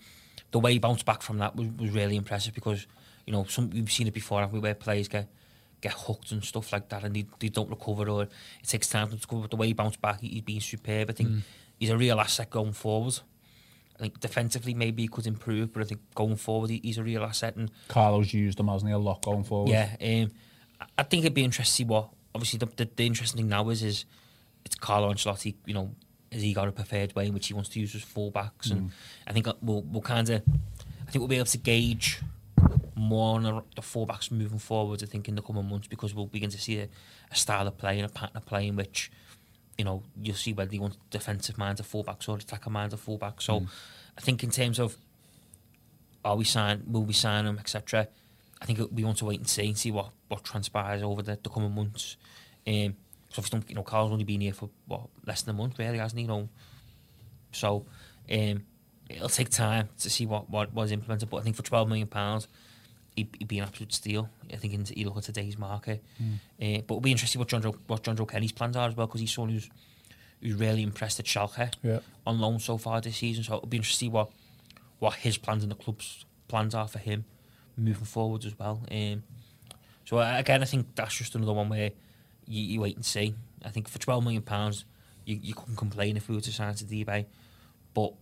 the 0.51 0.59
way 0.59 0.73
he 0.73 0.79
bounced 0.79 1.05
back 1.05 1.21
from 1.21 1.37
that 1.37 1.55
was, 1.55 1.67
was 1.77 1.91
really 1.91 2.15
impressive 2.15 2.55
because, 2.55 2.87
you 3.27 3.33
know, 3.33 3.43
some 3.43 3.69
we've 3.69 3.91
seen 3.91 4.07
it 4.07 4.13
before, 4.13 4.39
haven't 4.39 4.55
we, 4.55 4.59
where 4.59 4.73
players 4.73 5.07
get 5.07 5.27
get 5.81 5.91
hooked 5.91 6.31
and 6.31 6.43
stuff 6.45 6.71
like 6.71 6.87
that 6.87 7.03
and 7.03 7.13
they, 7.13 7.25
they 7.39 7.49
don't 7.49 7.69
recover 7.69 8.07
or 8.07 8.23
it 8.23 8.31
takes 8.65 8.87
time 8.87 9.09
to 9.09 9.15
recover. 9.15 9.41
But 9.41 9.51
the 9.51 9.57
way 9.57 9.67
he 9.67 9.73
bounced 9.73 10.01
back, 10.01 10.21
he, 10.21 10.29
he's 10.29 10.41
been 10.41 10.61
superb. 10.61 11.09
I 11.09 11.13
think 11.13 11.43
he's 11.79 11.89
a 11.89 11.97
real 11.97 12.19
asset 12.19 12.49
going 12.49 12.73
forward. 12.73 13.19
I 13.95 13.99
think 13.99 14.19
defensively 14.19 14.73
maybe 14.73 15.03
he 15.03 15.07
could 15.07 15.27
improve, 15.27 15.71
but 15.71 15.83
I 15.83 15.85
think 15.85 16.01
going 16.15 16.35
forward 16.35 16.71
he, 16.71 16.81
he's 16.83 16.97
a 16.97 17.03
real 17.03 17.23
asset. 17.23 17.55
And 17.55 17.69
Carlos 17.87 18.33
used 18.33 18.59
him 18.59 18.67
hasn't 18.67 18.89
he, 18.89 18.93
a 18.93 18.97
lot 18.97 19.21
going 19.23 19.43
forward? 19.43 19.69
yeah, 19.69 19.95
um, 20.01 20.31
I- 20.97 21.03
think 21.03 21.23
it'd 21.23 21.33
be 21.33 21.43
interesting 21.43 21.71
to 21.71 21.75
see 21.75 21.83
what. 21.85 22.09
Obviously, 22.35 22.57
the, 22.57 22.65
the, 22.75 22.89
the 22.95 23.05
interesting 23.05 23.37
thing 23.37 23.49
now 23.49 23.69
is 23.69 23.83
is 23.83 24.05
it's 24.65 24.73
Carlo 24.75 25.13
Ancelotti. 25.13 25.53
You 25.67 25.75
know, 25.75 25.95
has 26.31 26.41
he 26.41 26.51
got 26.53 26.67
a 26.67 26.71
preferred 26.71 27.13
way 27.15 27.27
in 27.27 27.33
which 27.33 27.47
he 27.47 27.53
wants 27.53 27.69
to 27.69 27.79
use 27.79 27.93
his 27.93 28.03
fullbacks? 28.03 28.71
And 28.71 28.91
I 29.27 29.33
think 29.33 29.45
we'll 29.61 29.83
we'll 29.83 30.01
kind 30.01 30.27
of, 30.31 30.41
I 31.07 31.11
think 31.11 31.19
we'll 31.21 31.27
be 31.27 31.35
able 31.35 31.45
to 31.45 31.57
gauge 31.59 32.19
more 32.95 33.35
on 33.35 33.43
the, 33.43 33.61
the 33.75 33.81
fullbacks 33.83 34.31
moving 34.31 34.57
forward. 34.57 35.03
I 35.03 35.05
think 35.05 35.27
in 35.29 35.35
the 35.35 35.43
coming 35.43 35.69
months 35.69 35.87
because 35.87 36.15
we'll 36.15 36.25
begin 36.25 36.49
to 36.49 36.57
see 36.59 36.79
a, 36.79 36.87
a 37.31 37.35
style 37.35 37.67
of 37.67 37.77
play 37.77 37.99
and 37.99 38.09
a 38.09 38.11
pattern 38.11 38.37
of 38.37 38.45
play 38.47 38.67
in 38.67 38.75
which. 38.75 39.11
You 39.77 39.85
know, 39.85 40.03
you'll 40.21 40.35
see 40.35 40.53
whether 40.53 40.71
he 40.71 40.79
wants 40.79 40.97
defensive 41.09 41.57
minded 41.57 41.85
fullbacks 41.85 42.29
or 42.29 42.37
attacker 42.37 42.69
minded 42.69 42.99
fullbacks. 42.99 43.41
So, 43.43 43.65
I 44.17 44.21
think 44.21 44.43
in 44.43 44.51
terms 44.51 44.79
of 44.79 44.97
are 46.23 46.35
we 46.35 46.43
sign, 46.45 46.83
will 46.87 47.03
we 47.03 47.13
sign 47.13 47.45
him, 47.45 47.57
etc. 47.59 48.07
I 48.61 48.65
think 48.65 48.79
we 48.93 49.03
want 49.03 49.17
to 49.17 49.25
wait 49.25 49.39
and 49.39 49.47
see 49.47 49.67
and 49.67 49.77
see 49.77 49.91
what, 49.91 50.11
what 50.29 50.43
transpires 50.43 51.03
over 51.03 51.21
the, 51.21 51.37
the 51.41 51.49
coming 51.49 51.73
months. 51.75 52.15
Um, 52.65 52.95
so 53.29 53.39
obviously, 53.39 53.59
don't- 53.59 53.69
you 53.69 53.75
know, 53.75 53.83
Carl's 53.83 54.11
only 54.11 54.23
been 54.23 54.41
here 54.41 54.53
for 54.53 54.69
what 54.87 55.07
less 55.25 55.41
than 55.41 55.55
a 55.55 55.57
month, 55.57 55.77
really, 55.79 55.97
hasn't 55.97 56.19
he? 56.19 56.23
You 56.23 56.27
know, 56.29 56.49
so 57.51 57.85
um, 58.31 58.63
it'll 59.09 59.27
take 59.29 59.49
time 59.49 59.89
to 59.99 60.09
see 60.09 60.25
what 60.25 60.49
what 60.49 60.73
was 60.73 60.91
implemented. 60.91 61.29
But 61.29 61.37
I 61.37 61.41
think 61.41 61.55
for 61.55 61.63
twelve 61.63 61.87
million 61.89 62.07
pounds, 62.07 62.47
he'd, 63.15 63.29
he'd 63.39 63.47
be 63.47 63.59
an 63.59 63.65
absolute 63.65 63.93
steal. 63.93 64.29
I 64.51 64.55
think 64.57 64.73
in, 64.73 64.85
you 64.97 65.05
look 65.05 65.17
at 65.17 65.23
today's 65.23 65.57
market. 65.57 66.03
Uh, 66.19 66.25
but 66.59 66.65
it'll 66.95 66.99
be 67.01 67.11
interesting 67.11 67.39
what 67.39 67.47
John 67.47 67.61
what 67.87 68.03
Jonjoe 68.03 68.27
Kenny's 68.29 68.51
plans 68.51 68.75
are 68.75 68.87
as 68.89 68.95
well 68.95 69.07
because 69.07 69.21
he's 69.21 69.31
someone 69.33 69.51
who's 69.53 69.69
who's 70.41 70.55
really 70.55 70.83
impressed 70.83 71.19
at 71.19 71.25
Schalke 71.25 71.71
Yeah. 71.81 71.99
on 72.27 72.39
loan 72.39 72.59
so 72.59 72.77
far 72.77 72.99
this 73.01 73.17
season. 73.17 73.43
So 73.43 73.55
it'll 73.55 73.67
be 73.67 73.77
interesting 73.77 74.09
to 74.09 74.11
see 74.11 74.15
what 74.17 74.29
what 74.99 75.15
his 75.15 75.37
plans 75.37 75.63
and 75.63 75.71
the 75.71 75.75
club's 75.75 76.25
plans 76.47 76.73
are 76.75 76.87
for 76.87 76.99
him 76.99 77.25
moving 77.77 78.05
forward 78.05 78.45
as 78.45 78.57
well. 78.59 78.81
Um, 78.91 79.23
so 80.05 80.17
uh, 80.17 80.33
again, 80.37 80.61
I 80.61 80.65
think 80.65 80.87
that's 80.95 81.15
just 81.17 81.33
another 81.35 81.53
one 81.53 81.69
where 81.69 81.91
you, 82.47 82.63
you 82.63 82.81
wait 82.81 82.95
and 82.95 83.05
see. 83.05 83.35
I 83.65 83.69
think 83.69 83.87
for 83.87 83.99
twelve 83.99 84.23
million 84.23 84.41
pounds, 84.43 84.85
you, 85.25 85.39
you 85.41 85.53
couldn't 85.53 85.77
complain 85.77 86.17
if 86.17 86.27
we 86.27 86.35
were 86.35 86.41
to 86.41 86.51
sign 86.51 86.73
to 86.75 86.83
eBay, 86.85 87.25
but 87.93 88.13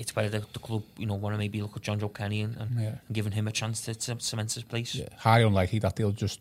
it's 0.00 0.16
whether 0.16 0.40
the, 0.40 0.46
the 0.52 0.58
club 0.58 0.82
you 0.96 1.06
know 1.06 1.14
want 1.14 1.34
to 1.34 1.38
maybe 1.38 1.60
look 1.62 1.76
at 1.76 1.82
Jonjoe 1.82 2.12
Kenny 2.14 2.40
and, 2.40 2.56
and, 2.56 2.70
Yeah. 2.80 2.88
and 3.06 3.12
giving 3.12 3.32
him 3.32 3.46
a 3.46 3.52
chance 3.52 3.82
to, 3.82 3.94
to 3.94 4.18
cement 4.18 4.52
his 4.52 4.64
place. 4.64 4.94
Yeah. 4.94 5.08
Highly 5.18 5.44
unlikely 5.44 5.78
that 5.80 5.94
they'll 5.96 6.10
just 6.26 6.40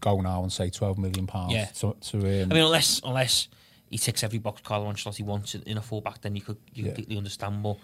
go 0.00 0.20
now 0.20 0.42
and 0.42 0.52
say 0.52 0.70
12 0.70 0.98
million 0.98 1.26
pounds 1.26 1.52
Yeah. 1.52 1.66
to, 1.80 1.94
to 2.08 2.16
um, 2.18 2.50
I 2.50 2.54
mean, 2.54 2.64
unless 2.64 3.00
unless 3.04 3.48
he 3.90 3.98
ticks 3.98 4.24
every 4.24 4.38
box 4.38 4.62
Carlo 4.64 4.90
Ancelotti 4.90 5.22
wants 5.24 5.54
in, 5.54 5.76
a 5.78 5.82
fullback, 5.82 6.20
then 6.22 6.34
you 6.36 6.42
could 6.42 6.56
you 6.74 6.84
Yeah. 6.84 6.88
completely 6.90 7.16
understand. 7.18 7.62
But 7.62 7.76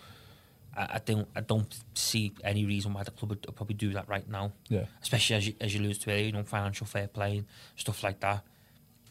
I, 0.76 0.82
I 0.96 1.00
don't 1.04 1.28
I 1.36 1.40
don't 1.42 1.72
see 1.94 2.32
any 2.42 2.64
reason 2.64 2.94
why 2.94 3.02
the 3.02 3.10
club 3.12 3.30
would 3.30 3.42
probably 3.54 3.74
do 3.74 3.92
that 3.92 4.08
right 4.08 4.28
now. 4.28 4.52
Yeah. 4.68 4.86
Especially 5.02 5.36
as 5.36 5.46
you 5.46 5.54
as 5.60 5.74
you 5.74 5.80
lose 5.82 5.98
to 5.98 6.10
earlier, 6.10 6.24
you 6.26 6.32
know, 6.32 6.42
financial 6.44 6.86
fair 6.86 7.06
play 7.08 7.36
and 7.38 7.46
stuff 7.76 8.02
like 8.02 8.20
that. 8.20 8.42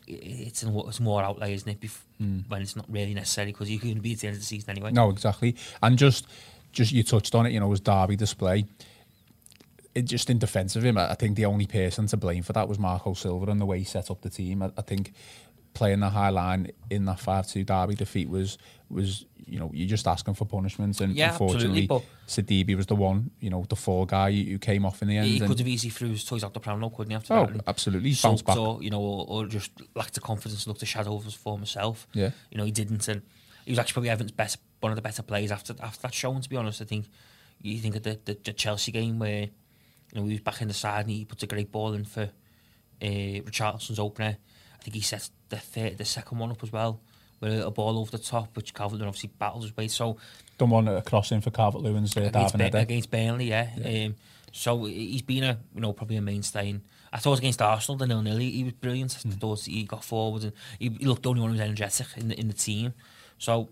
It's 0.07 0.63
it's 0.63 0.99
more 0.99 1.23
outlay, 1.23 1.53
isn't 1.53 1.69
it? 1.69 1.79
Bef- 1.79 2.01
hmm. 2.17 2.39
When 2.47 2.61
it's 2.61 2.75
not 2.75 2.85
really 2.89 3.13
necessary 3.13 3.51
because 3.51 3.69
you're 3.69 3.79
going 3.79 3.95
to 3.95 4.01
be 4.01 4.13
at 4.13 4.19
the 4.19 4.27
end 4.27 4.35
of 4.35 4.41
the 4.41 4.45
season 4.45 4.69
anyway. 4.71 4.91
No, 4.91 5.09
exactly. 5.09 5.55
And 5.81 5.97
just, 5.97 6.27
just 6.71 6.91
you 6.91 7.03
touched 7.03 7.35
on 7.35 7.45
it. 7.45 7.51
You 7.51 7.59
know, 7.59 7.71
his 7.71 7.79
derby 7.79 8.15
display. 8.15 8.65
It 9.93 10.03
just 10.03 10.29
in 10.29 10.39
defence 10.39 10.75
of 10.75 10.85
him, 10.85 10.97
I 10.97 11.11
I 11.11 11.15
think 11.15 11.35
the 11.35 11.45
only 11.45 11.67
person 11.67 12.07
to 12.07 12.17
blame 12.17 12.43
for 12.43 12.53
that 12.53 12.67
was 12.67 12.79
Marco 12.79 13.13
Silva 13.13 13.51
and 13.51 13.59
the 13.59 13.65
way 13.65 13.79
he 13.79 13.85
set 13.85 14.09
up 14.09 14.21
the 14.21 14.29
team. 14.29 14.63
I, 14.63 14.71
I 14.77 14.81
think 14.81 15.13
playing 15.73 15.99
the 16.01 16.09
high 16.09 16.29
line 16.29 16.71
in 16.89 17.05
that 17.05 17.19
five-two 17.19 17.63
derby 17.63 17.95
defeat 17.95 18.29
was 18.29 18.57
was 18.89 19.25
you 19.45 19.59
know 19.59 19.71
you're 19.73 19.87
just 19.87 20.07
asking 20.07 20.33
for 20.33 20.45
punishment, 20.45 20.99
and 21.01 21.15
Yeah, 21.15 21.31
unfortunately, 21.31 21.87
Sidibe 22.27 22.75
was 22.75 22.85
the 22.87 22.95
one 22.95 23.31
you 23.39 23.49
know 23.49 23.65
the 23.67 23.75
fall 23.75 24.05
guy 24.05 24.31
who 24.31 24.57
came 24.59 24.85
off 24.85 25.01
in 25.01 25.07
the 25.07 25.17
end. 25.17 25.27
He 25.27 25.39
could 25.39 25.59
have 25.59 25.67
easily 25.67 25.91
threw 25.91 26.09
his 26.09 26.23
toys 26.23 26.43
out 26.43 26.53
the 26.53 26.59
pram, 26.59 26.81
couldn't 26.89 27.09
he? 27.09 27.15
After 27.15 27.33
Oh, 27.33 27.45
that, 27.45 27.63
absolutely. 27.67 28.13
Bounced 28.21 28.45
back. 28.45 28.57
Or, 28.57 28.81
you 28.83 28.89
know, 28.89 29.01
or, 29.01 29.25
or 29.27 29.45
just 29.47 29.71
lacked 29.95 30.13
the 30.13 30.21
confidence 30.21 30.63
to 30.63 30.69
look 30.69 30.79
to 30.79 30.85
shadow 30.85 31.15
of 31.15 31.23
his 31.25 31.33
former 31.33 31.65
self. 31.65 32.07
Yeah. 32.13 32.31
You 32.49 32.57
know, 32.57 32.65
he 32.65 32.71
didn't, 32.71 33.07
and 33.07 33.21
he 33.65 33.71
was 33.71 33.79
actually 33.79 33.93
probably 33.93 34.09
Everton's 34.09 34.31
best, 34.31 34.57
one 34.79 34.91
of 34.91 34.95
the 34.95 35.01
better 35.01 35.23
players 35.23 35.51
after 35.51 35.73
after 35.81 36.01
that 36.03 36.13
showing. 36.13 36.41
To 36.41 36.49
be 36.49 36.57
honest, 36.57 36.81
I 36.81 36.85
think 36.85 37.07
you 37.61 37.79
think 37.79 37.95
of 37.95 38.03
the, 38.03 38.19
the, 38.25 38.37
the 38.43 38.53
Chelsea 38.53 38.91
game 38.91 39.19
where 39.19 39.41
you 39.41 39.49
know 40.13 40.23
he 40.25 40.31
was 40.31 40.41
back 40.41 40.61
in 40.61 40.67
the 40.67 40.73
side 40.73 41.01
and 41.01 41.11
he 41.11 41.25
puts 41.25 41.43
a 41.43 41.47
great 41.47 41.71
ball 41.71 41.93
in 41.93 42.05
for 42.05 42.23
uh, 43.01 43.05
Richarlison's 43.05 43.99
opener. 43.99 44.37
I 44.79 44.83
think 44.83 44.95
he 44.95 45.01
set 45.01 45.29
the 45.51 45.57
third, 45.57 45.97
the 45.99 46.05
second 46.05 46.39
one 46.39 46.49
up 46.49 46.63
as 46.63 46.71
well 46.71 46.99
with 47.39 47.61
a 47.61 47.71
ball 47.71 47.97
over 47.99 48.11
the 48.11 48.17
top, 48.17 48.55
which 48.55 48.73
Calvert-Lewin 48.73 49.07
obviously 49.07 49.31
battles 49.37 49.65
his 49.65 49.77
way. 49.77 49.87
So 49.87 50.17
Done 50.57 50.69
one 50.69 50.87
a 50.87 51.01
crossing 51.01 51.41
for 51.41 51.51
Calvert-Lewin's 51.51 52.15
uh, 52.15 52.21
against, 52.21 52.55
header. 52.55 52.77
against 52.77 53.11
Burnley, 53.11 53.49
yeah. 53.49 53.69
Um, 53.83 54.15
so 54.51 54.85
he's 54.85 55.21
been 55.21 55.43
a 55.43 55.59
you 55.73 55.81
know 55.81 55.93
probably 55.93 56.17
a 56.17 56.21
mainstay. 56.21 56.69
In, 56.69 56.81
I 57.13 57.17
thought 57.17 57.39
against 57.39 57.61
Arsenal 57.61 57.97
the 57.97 58.07
nil 58.07 58.21
nil 58.21 58.37
he, 58.37 58.51
he 58.51 58.63
was 58.63 58.73
brilliant. 58.73 59.15
I 59.25 59.29
thought 59.29 59.61
he 59.61 59.83
got 59.83 60.03
forward 60.03 60.43
and 60.43 60.53
he, 60.79 60.89
he 60.89 61.05
looked 61.05 61.23
the 61.23 61.29
only 61.29 61.41
one 61.41 61.51
who 61.51 61.53
was 61.53 61.61
energetic 61.61 62.07
in 62.17 62.27
the 62.29 62.39
in 62.39 62.47
the 62.47 62.53
team. 62.53 62.93
So 63.37 63.69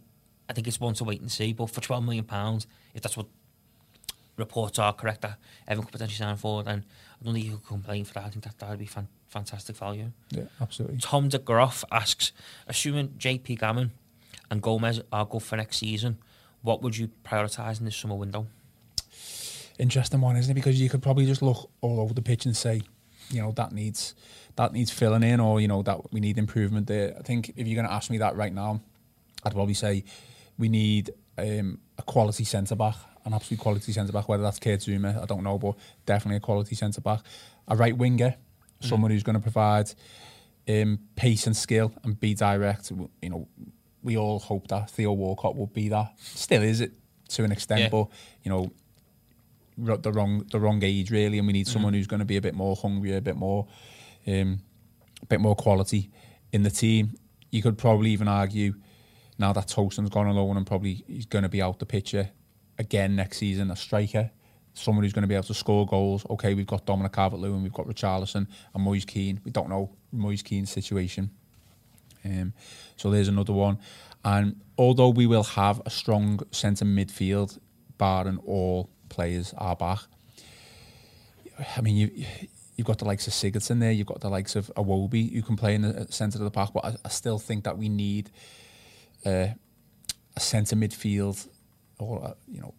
I 0.48 0.54
think 0.54 0.68
it's 0.68 0.80
one 0.80 0.94
to 0.96 1.04
wait 1.04 1.22
and 1.22 1.32
see. 1.32 1.54
But 1.54 1.70
for 1.70 1.82
twelve 1.82 2.04
million 2.04 2.26
pounds, 2.26 2.66
if 2.94 3.02
that's 3.02 3.18
what 3.18 3.28
reports 4.38 4.80
are 4.80 4.94
correct, 4.94 5.22
that 5.22 5.38
Evan 5.68 5.84
could 5.84 5.92
potentially 5.92 6.18
sign 6.18 6.38
for, 6.38 6.64
then 6.64 6.86
I 7.22 7.26
don't 7.26 7.34
think 7.34 7.46
you 7.46 7.58
could 7.58 7.68
complain 7.68 8.06
for 8.06 8.14
that. 8.16 8.26
I 8.26 8.30
think 8.30 8.46
that 8.46 8.58
that 8.60 8.70
would 8.70 8.80
be 8.80 8.86
fan, 8.86 9.08
fantastic 9.30 9.78
value. 9.78 10.12
Yeah, 10.32 10.44
absolutely. 10.60 10.98
Tom 10.98 11.30
de 11.30 11.40
Groff 11.40 11.86
asks, 11.92 12.32
assuming 12.68 13.10
JP 13.18 13.60
Gbamin 13.60 13.92
and 14.52 14.62
Gomes 14.62 15.02
are 15.12 15.26
good 15.26 15.44
for 15.44 15.56
next 15.56 15.78
season, 15.78 16.18
what 16.62 16.82
would 16.82 16.98
you 16.98 17.10
prioritise 17.24 17.80
in 17.80 17.86
this 17.86 17.96
summer 17.96 18.16
window? 18.16 18.48
Interesting 19.78 20.20
one, 20.20 20.36
isn't 20.36 20.52
it? 20.52 20.56
Because 20.56 20.82
you 20.82 20.90
could 20.90 21.02
probably 21.02 21.26
just 21.26 21.42
look 21.42 21.70
all 21.82 22.02
over 22.02 22.14
the 22.14 22.22
pitch 22.22 22.46
and 22.46 22.58
say, 22.58 22.82
you 23.30 23.42
know, 23.42 23.52
that 23.54 23.72
needs 23.72 24.16
that 24.56 24.74
needs 24.74 24.92
filling 24.92 25.24
in, 25.24 25.40
or 25.40 25.62
you 25.62 25.68
know, 25.68 25.82
that 25.84 26.12
we 26.12 26.20
need 26.20 26.38
improvement 26.38 26.88
there. 26.88 27.16
I 27.18 27.22
think 27.22 27.50
if 27.56 27.66
you're 27.68 27.76
going 27.76 27.88
to 27.88 27.94
ask 27.94 28.10
me 28.10 28.18
that 28.18 28.36
right 28.36 28.54
now, 28.54 28.82
I'd 29.44 29.54
probably 29.54 29.76
say 29.76 30.04
we 30.58 30.68
need 30.68 31.12
um, 31.38 31.80
a 31.98 32.02
quality 32.02 32.44
centre 32.44 32.76
back, 32.76 32.96
an 33.24 33.34
absolute 33.34 33.62
quality 33.62 33.94
centre 33.94 34.12
back. 34.12 34.28
Whether 34.28 34.44
that's 34.44 34.60
Kurt 34.60 34.82
Zouma, 34.82 35.22
I 35.22 35.26
don't 35.26 35.44
know, 35.44 35.58
but 35.58 35.76
definitely 36.06 36.38
a 36.38 36.42
quality 36.42 36.76
centre 36.76 37.00
back. 37.00 37.22
A 37.70 37.76
right 37.76 37.96
winger, 37.96 38.36
someone 38.80 39.12
who's 39.12 39.24
going 39.24 39.36
to 39.36 39.42
provide 39.42 39.92
um, 40.68 41.00
pace 41.16 41.48
and 41.48 41.56
skill 41.56 41.92
and 42.04 42.20
be 42.20 42.34
direct. 42.34 42.92
You 42.92 43.30
know, 43.30 43.48
we 44.04 44.18
all 44.18 44.40
hope 44.40 44.68
that 44.70 44.90
Theo 44.90 45.12
Walcott 45.14 45.56
will 45.56 45.68
be 45.68 45.90
that. 45.90 46.14
Still 46.20 46.64
is 46.64 46.82
it 46.82 46.92
to 47.30 47.44
an 47.44 47.52
extent, 47.52 47.82
Yeah. 47.82 47.90
but 47.90 48.08
you 48.44 48.50
know, 48.50 48.72
the 49.78 50.12
wrong 50.12 50.46
the 50.52 50.60
wrong 50.60 50.84
age 50.84 51.10
really, 51.12 51.38
and 51.38 51.48
we 51.48 51.54
need 51.54 51.68
someone 51.68 51.94
who's 51.94 52.08
going 52.08 52.20
to 52.20 52.26
be 52.26 52.38
a 52.38 52.42
bit 52.42 52.54
more 52.56 52.76
hungry, 52.76 53.16
a 53.16 53.22
bit 53.22 53.36
more, 53.38 53.68
um, 54.28 54.60
a 55.22 55.26
bit 55.26 55.40
more 55.40 55.56
quality 55.56 56.10
in 56.52 56.64
the 56.64 56.70
team. 56.72 57.16
You 57.52 57.62
could 57.62 57.78
probably 57.78 58.12
even 58.12 58.28
argue 58.28 58.74
now 59.38 59.54
that 59.54 59.68
Tolson's 59.70 60.10
gone 60.10 60.28
alone 60.28 60.58
and 60.58 60.68
probably 60.68 61.04
he's 61.08 61.26
going 61.26 61.44
to 61.44 61.50
be 61.50 61.62
out 61.62 61.80
the 61.80 61.86
picture 61.86 62.30
again 62.78 63.16
next 63.16 63.38
season. 63.38 63.72
A 63.72 63.76
striker, 63.76 64.32
someone 64.80 65.04
who's 65.04 65.14
going 65.14 65.24
to 65.24 65.28
be 65.28 65.36
able 65.36 65.44
to 65.44 65.54
score 65.54 65.86
goals. 65.86 66.26
Okay, 66.30 66.54
we've 66.54 66.68
got 66.68 66.86
Dominic 66.86 67.14
Calvert-Lewin, 67.14 67.64
we've 67.64 67.74
got 67.74 67.88
Richarlison 67.88 68.48
and 68.74 68.84
Moise 68.84 69.06
Kean. 69.06 69.42
We 69.44 69.52
don't 69.52 69.70
know 69.70 69.96
Moise 70.12 70.42
Kean's 70.42 70.72
situation. 70.72 71.32
Um, 72.26 72.54
so 72.96 73.10
there's 73.10 73.28
another 73.28 73.54
one. 73.54 73.80
And 74.24 74.60
although 74.78 75.10
we 75.10 75.28
will 75.28 75.44
have 75.44 75.82
a 75.86 75.90
strong 75.90 76.42
centre 76.52 76.86
midfield, 76.86 77.58
barring 77.98 78.38
all 78.46 78.90
players 79.10 79.54
are 79.58 79.76
back, 79.76 80.00
I 81.78 81.82
mean, 81.82 81.96
you, 81.96 82.26
you've 82.76 82.88
got 82.88 83.00
the 83.00 83.06
likes 83.06 83.28
of 83.28 83.34
Sigurdsson 83.34 83.80
there, 83.80 83.92
you've 83.92 84.08
got 84.08 84.22
the 84.22 84.30
likes 84.30 84.56
of 84.56 84.72
Iwobi 84.76 85.34
who 85.34 85.42
can 85.42 85.56
play 85.56 85.76
in 85.76 85.82
the 85.82 86.08
centre 86.10 86.38
of 86.38 86.44
the 86.44 86.52
park, 86.52 86.72
but 86.74 86.86
I, 86.86 86.96
I 87.04 87.10
still 87.10 87.40
think 87.40 87.64
that 87.66 87.78
we 87.78 87.90
need 87.90 88.30
uh, 89.26 89.48
a 90.36 90.40
centre 90.40 90.76
midfield 90.76 91.48
or, 91.98 92.24
a, 92.24 92.36
you 92.48 92.62
know, 92.62 92.74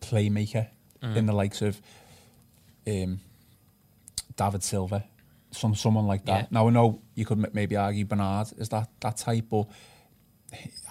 playmaker 0.00 0.68
in 1.02 1.26
the 1.26 1.32
likes 1.32 1.62
of 1.62 1.80
um, 2.86 3.20
David 4.36 4.62
Silva, 4.62 5.04
some 5.50 5.74
someone 5.74 6.06
like 6.06 6.24
that. 6.26 6.42
Yeah. 6.42 6.46
Now 6.50 6.68
I 6.68 6.70
know 6.70 7.00
you 7.14 7.24
could 7.24 7.38
m- 7.44 7.50
maybe 7.52 7.76
argue 7.76 8.04
Bernard 8.04 8.48
is 8.58 8.68
that 8.70 8.88
that 9.00 9.16
type, 9.16 9.46
but 9.50 9.66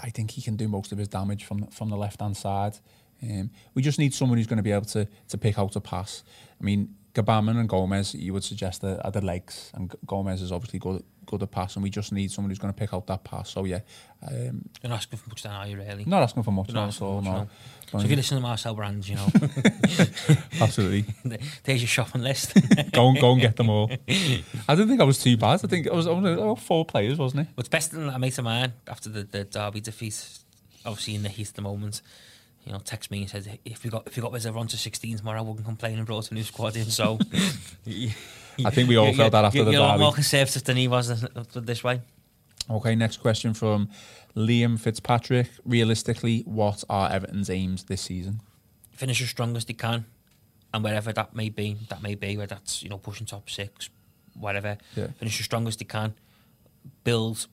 I 0.04 0.10
think 0.10 0.32
he 0.32 0.42
can 0.42 0.56
do 0.56 0.68
most 0.68 0.92
of 0.92 0.98
his 0.98 1.08
damage 1.08 1.46
from 1.46 1.62
the, 1.62 1.68
from 1.68 1.90
the 1.90 1.98
left 1.98 2.20
hand 2.22 2.36
side. 2.38 2.78
Um, 3.24 3.52
we 3.74 3.82
just 3.82 4.00
need 4.00 4.14
someone 4.14 4.38
who's 4.38 4.48
going 4.48 4.58
to 4.58 4.64
be 4.64 4.72
able 4.72 4.86
to 4.86 5.08
to 5.30 5.38
pick 5.38 5.58
out 5.58 5.76
a 5.76 5.82
pass. 5.82 6.24
I 6.60 6.64
mean, 6.64 6.96
Gbamin 7.14 7.58
and 7.60 7.70
Gomes, 7.70 8.16
you 8.16 8.34
would 8.34 8.44
suggest 8.44 8.84
are, 8.84 9.00
are 9.04 9.12
the 9.12 9.22
legs, 9.22 9.72
and 9.74 9.94
Gomes 10.06 10.42
is 10.42 10.52
obviously 10.52 10.80
good 10.80 11.04
good 11.32 11.42
at 11.42 11.50
pass, 11.50 11.76
and 11.76 11.84
we 11.84 11.90
just 11.90 12.12
need 12.12 12.32
someone 12.32 12.52
who's 12.52 12.60
going 12.60 12.74
to 12.74 12.80
pick 12.80 12.94
out 12.94 13.08
that 13.08 13.24
pass. 13.24 13.50
So 13.50 13.66
yeah, 13.66 13.80
um, 14.28 14.70
You're 14.84 14.90
not 14.90 14.98
asking 14.98 15.18
for 15.18 15.30
much 15.30 15.42
then, 15.42 15.54
are 15.54 15.68
you 15.68 15.78
really? 15.78 16.04
not 16.06 16.22
asking 16.22 16.44
for 16.44 16.52
much, 16.52 16.68
not 16.68 16.74
not 16.76 16.84
at 16.84 16.88
asking 16.90 17.08
all. 17.08 17.22
for 17.22 17.26
much, 17.26 17.34
No, 17.34 17.44
no. 17.44 18.00
So 18.00 18.06
if 18.06 18.10
you 18.10 18.16
listen 18.16 18.38
to 18.38 18.42
Marcel 18.42 18.74
Brands, 18.76 19.10
you 19.10 19.16
know, 19.16 19.28
absolutely. 20.62 21.06
there's 21.64 21.82
your 21.82 21.88
shopping 21.88 22.22
list. 22.22 22.54
go 22.92 23.10
and 23.10 23.20
go 23.20 23.32
and 23.32 23.42
get 23.42 23.56
them 23.56 23.70
all. 23.70 23.90
I 23.90 24.76
didn't 24.76 24.88
think 24.88 25.02
I 25.02 25.06
was 25.06 25.22
too 25.22 25.36
bad. 25.36 25.62
I 25.64 25.68
think 25.68 25.90
I 25.90 25.94
was 25.94 26.08
only 26.08 26.32
oh, 26.32 26.56
four 26.56 26.86
players, 26.86 27.18
wasn't 27.18 27.48
it? 27.48 27.54
What's 27.56 27.70
best 27.70 27.92
than 27.92 28.08
a 28.08 28.20
mate 28.20 28.38
of 28.38 28.46
mine 28.46 28.74
after 28.88 29.10
the, 29.10 29.24
the 29.24 29.44
Derby 29.44 29.82
defeat, 29.82 30.40
obviously 30.86 31.16
in 31.16 31.24
the 31.24 31.30
heat 31.30 31.50
of 31.50 31.56
the 31.56 31.62
moment, 31.64 32.02
you 32.66 32.72
know, 32.72 32.80
text 32.80 33.12
me 33.12 33.22
and 33.22 33.30
said, 33.30 33.60
if 33.66 33.84
we 33.84 33.90
got 33.90 34.08
if 34.08 34.16
we 34.16 34.22
got 34.22 34.32
Wizard 34.32 34.56
on 34.56 34.68
to 34.68 34.78
16 34.78 35.18
tomorrow, 35.18 35.40
I 35.40 35.42
wouldn't 35.42 35.66
complain 35.66 35.98
and 35.98 36.06
brought 36.06 36.32
a 36.32 36.34
new 36.34 36.44
squad 36.44 36.76
in. 36.78 36.86
So 36.86 37.20
I 38.66 38.70
think 38.72 38.90
we 38.90 38.96
all 38.98 39.14
felt 39.14 39.32
that 39.32 39.46
after 39.46 39.58
you're, 39.58 39.66
the 39.66 39.72
You're 39.72 39.82
a 39.82 39.84
lot 39.86 39.92
derby. 39.94 40.04
more 40.04 40.14
conservative 40.14 40.64
than 40.64 40.78
he 40.78 40.88
was 40.88 41.26
this 41.54 41.84
way. 41.84 42.02
Okay, 42.70 42.96
next 42.96 43.18
question 43.18 43.54
from 43.54 43.90
Liam 44.36 44.80
Fitzpatrick. 44.80 45.50
Realistically, 45.66 46.42
what 46.46 46.84
are 46.90 47.10
Everton's 47.10 47.50
aims 47.50 47.86
this 47.86 48.02
season? 48.02 48.42
Finish 48.92 49.22
as 49.22 49.30
strong 49.30 49.58
as 49.58 49.66
they 49.66 49.74
can, 49.74 50.06
and 50.74 50.84
wherever 50.84 51.12
that 51.12 51.36
may 51.36 51.50
be, 51.50 51.78
that 51.90 52.02
may 52.02 52.16
be, 52.16 52.38
where 52.38 52.48
that's 52.48 52.84
you 52.84 52.90
know 52.90 52.98
pushing 52.98 53.26
top 53.26 53.50
six, 53.50 53.90
whatever. 54.36 54.78
Yeah. 54.96 55.08
Finish 55.18 55.40
as 55.40 55.46
strong 55.46 55.68
as 55.68 55.76
they 55.76 55.86
can, 55.86 56.14
build 57.04 57.48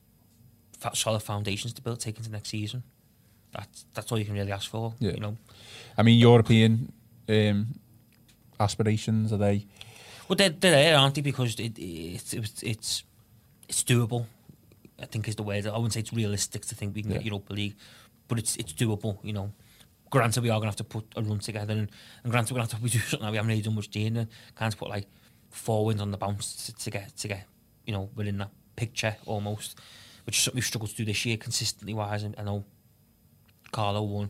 solid 0.93 1.21
foundations 1.21 1.73
to 1.73 1.81
build 1.81 1.99
taking 1.99 2.23
to 2.23 2.31
next 2.31 2.49
season. 2.49 2.83
That's 3.51 3.85
that's 3.93 4.11
all 4.11 4.19
you 4.19 4.25
can 4.25 4.35
really 4.35 4.51
ask 4.51 4.69
for. 4.69 4.93
Yeah. 4.99 5.13
You 5.13 5.19
know. 5.19 5.37
I 5.97 6.03
mean, 6.03 6.19
European 6.19 6.93
um, 7.27 7.79
aspirations 8.59 9.33
are 9.33 9.37
they? 9.37 9.65
Well, 10.29 10.35
they're, 10.35 10.49
they're 10.49 10.71
there, 10.71 10.97
aren't 10.97 11.15
they? 11.15 11.21
Because 11.21 11.59
it, 11.59 11.77
it's 11.77 12.33
it's 12.33 12.63
it's 12.63 13.03
it's 13.67 13.83
doable. 13.83 14.27
I 15.01 15.05
think 15.05 15.27
is 15.27 15.35
the 15.35 15.43
word. 15.43 15.65
I 15.65 15.71
wouldn't 15.71 15.93
say 15.93 16.01
it's 16.01 16.13
realistic 16.13 16.65
to 16.65 16.75
think 16.75 16.93
we 16.95 17.01
can 17.01 17.11
get 17.11 17.21
Yeah. 17.21 17.29
Europa 17.31 17.53
League, 17.53 17.75
but 18.27 18.37
it's 18.37 18.55
it's 18.57 18.71
doable. 18.73 19.17
You 19.23 19.33
know, 19.33 19.51
granted 20.11 20.43
we 20.43 20.49
are 20.51 20.59
going 20.59 20.63
to 20.63 20.67
have 20.67 20.75
to 20.75 20.83
put 20.83 21.05
a 21.15 21.21
run 21.23 21.39
together, 21.39 21.73
and, 21.73 21.89
and 22.23 22.31
granted 22.31 22.53
we're 22.53 22.59
going 22.59 22.67
to 22.69 22.75
have 22.75 22.85
to 22.85 22.91
do 22.97 22.99
something 22.99 23.25
that 23.25 23.31
we 23.31 23.37
haven't 23.37 23.49
really 23.49 23.63
done 23.63 23.73
much 23.75 23.87
doing. 23.89 24.17
And 24.17 24.27
can't 24.55 24.77
put 24.77 24.89
like 24.89 25.07
four 25.49 25.85
wins 25.85 25.99
on 25.99 26.11
the 26.11 26.17
bounce 26.17 26.67
to, 26.67 26.75
to 26.75 26.91
get 26.91 27.17
to 27.17 27.27
get 27.27 27.45
you 27.87 27.93
know 27.93 28.09
within 28.15 28.37
that 28.37 28.51
picture 28.75 29.15
almost, 29.25 29.79
which 30.27 30.37
is 30.37 30.43
something 30.43 30.57
we've 30.57 30.65
struggled 30.65 30.91
to 30.91 30.95
do 30.95 31.05
this 31.05 31.25
year 31.25 31.37
consistently. 31.37 31.95
Wise, 31.95 32.21
and 32.21 32.35
I 32.37 32.43
know 32.43 32.65
Carlo 33.71 34.03
won 34.03 34.29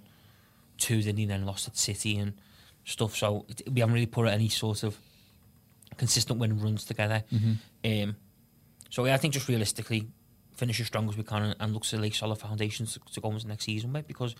two, 0.78 1.04
then 1.04 1.18
he 1.18 1.26
then 1.26 1.46
lost 1.46 1.68
at 1.68 1.78
City 1.78 2.18
and 2.18 2.34
stuff. 2.86 3.18
So 3.18 3.46
it, 3.50 3.64
we 3.70 3.82
haven't 3.82 3.96
really 3.96 4.06
put 4.06 4.28
any 4.30 4.48
sort 4.48 4.84
of 4.84 4.98
consistent 6.00 6.40
win 6.40 6.60
runs 6.60 6.84
together. 6.86 7.24
Um, 7.86 8.16
so 8.90 9.06
yeah, 9.06 9.14
I 9.14 9.18
think 9.18 9.34
just 9.36 9.48
realistically, 9.48 10.08
finish 10.56 10.80
as 10.82 10.88
strong 10.88 11.08
as 11.10 11.16
we 11.16 11.24
can 11.24 11.44
and, 11.44 11.56
and 11.60 11.74
look 11.74 11.84
to 11.86 11.98
lay 11.98 12.10
solid 12.10 12.38
foundations 12.38 12.94
to, 12.94 13.00
to 13.14 13.22
go 13.22 13.30
into 13.32 13.48
next 13.48 13.66
season, 13.66 13.92
mate. 13.92 14.08
Because 14.08 14.36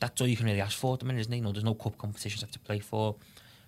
that's 0.00 0.20
all 0.20 0.26
you 0.26 0.36
can 0.36 0.46
really 0.46 0.60
ask 0.60 0.76
for 0.78 0.94
at 0.94 1.00
the 1.00 1.04
minute, 1.06 1.20
isn't 1.20 1.32
it? 1.32 1.36
You 1.36 1.42
know, 1.42 1.52
there's 1.52 1.64
no 1.64 1.74
cup 1.74 1.98
competitions 1.98 2.42
left 2.42 2.54
to 2.54 2.58
play 2.60 2.78
for. 2.78 3.16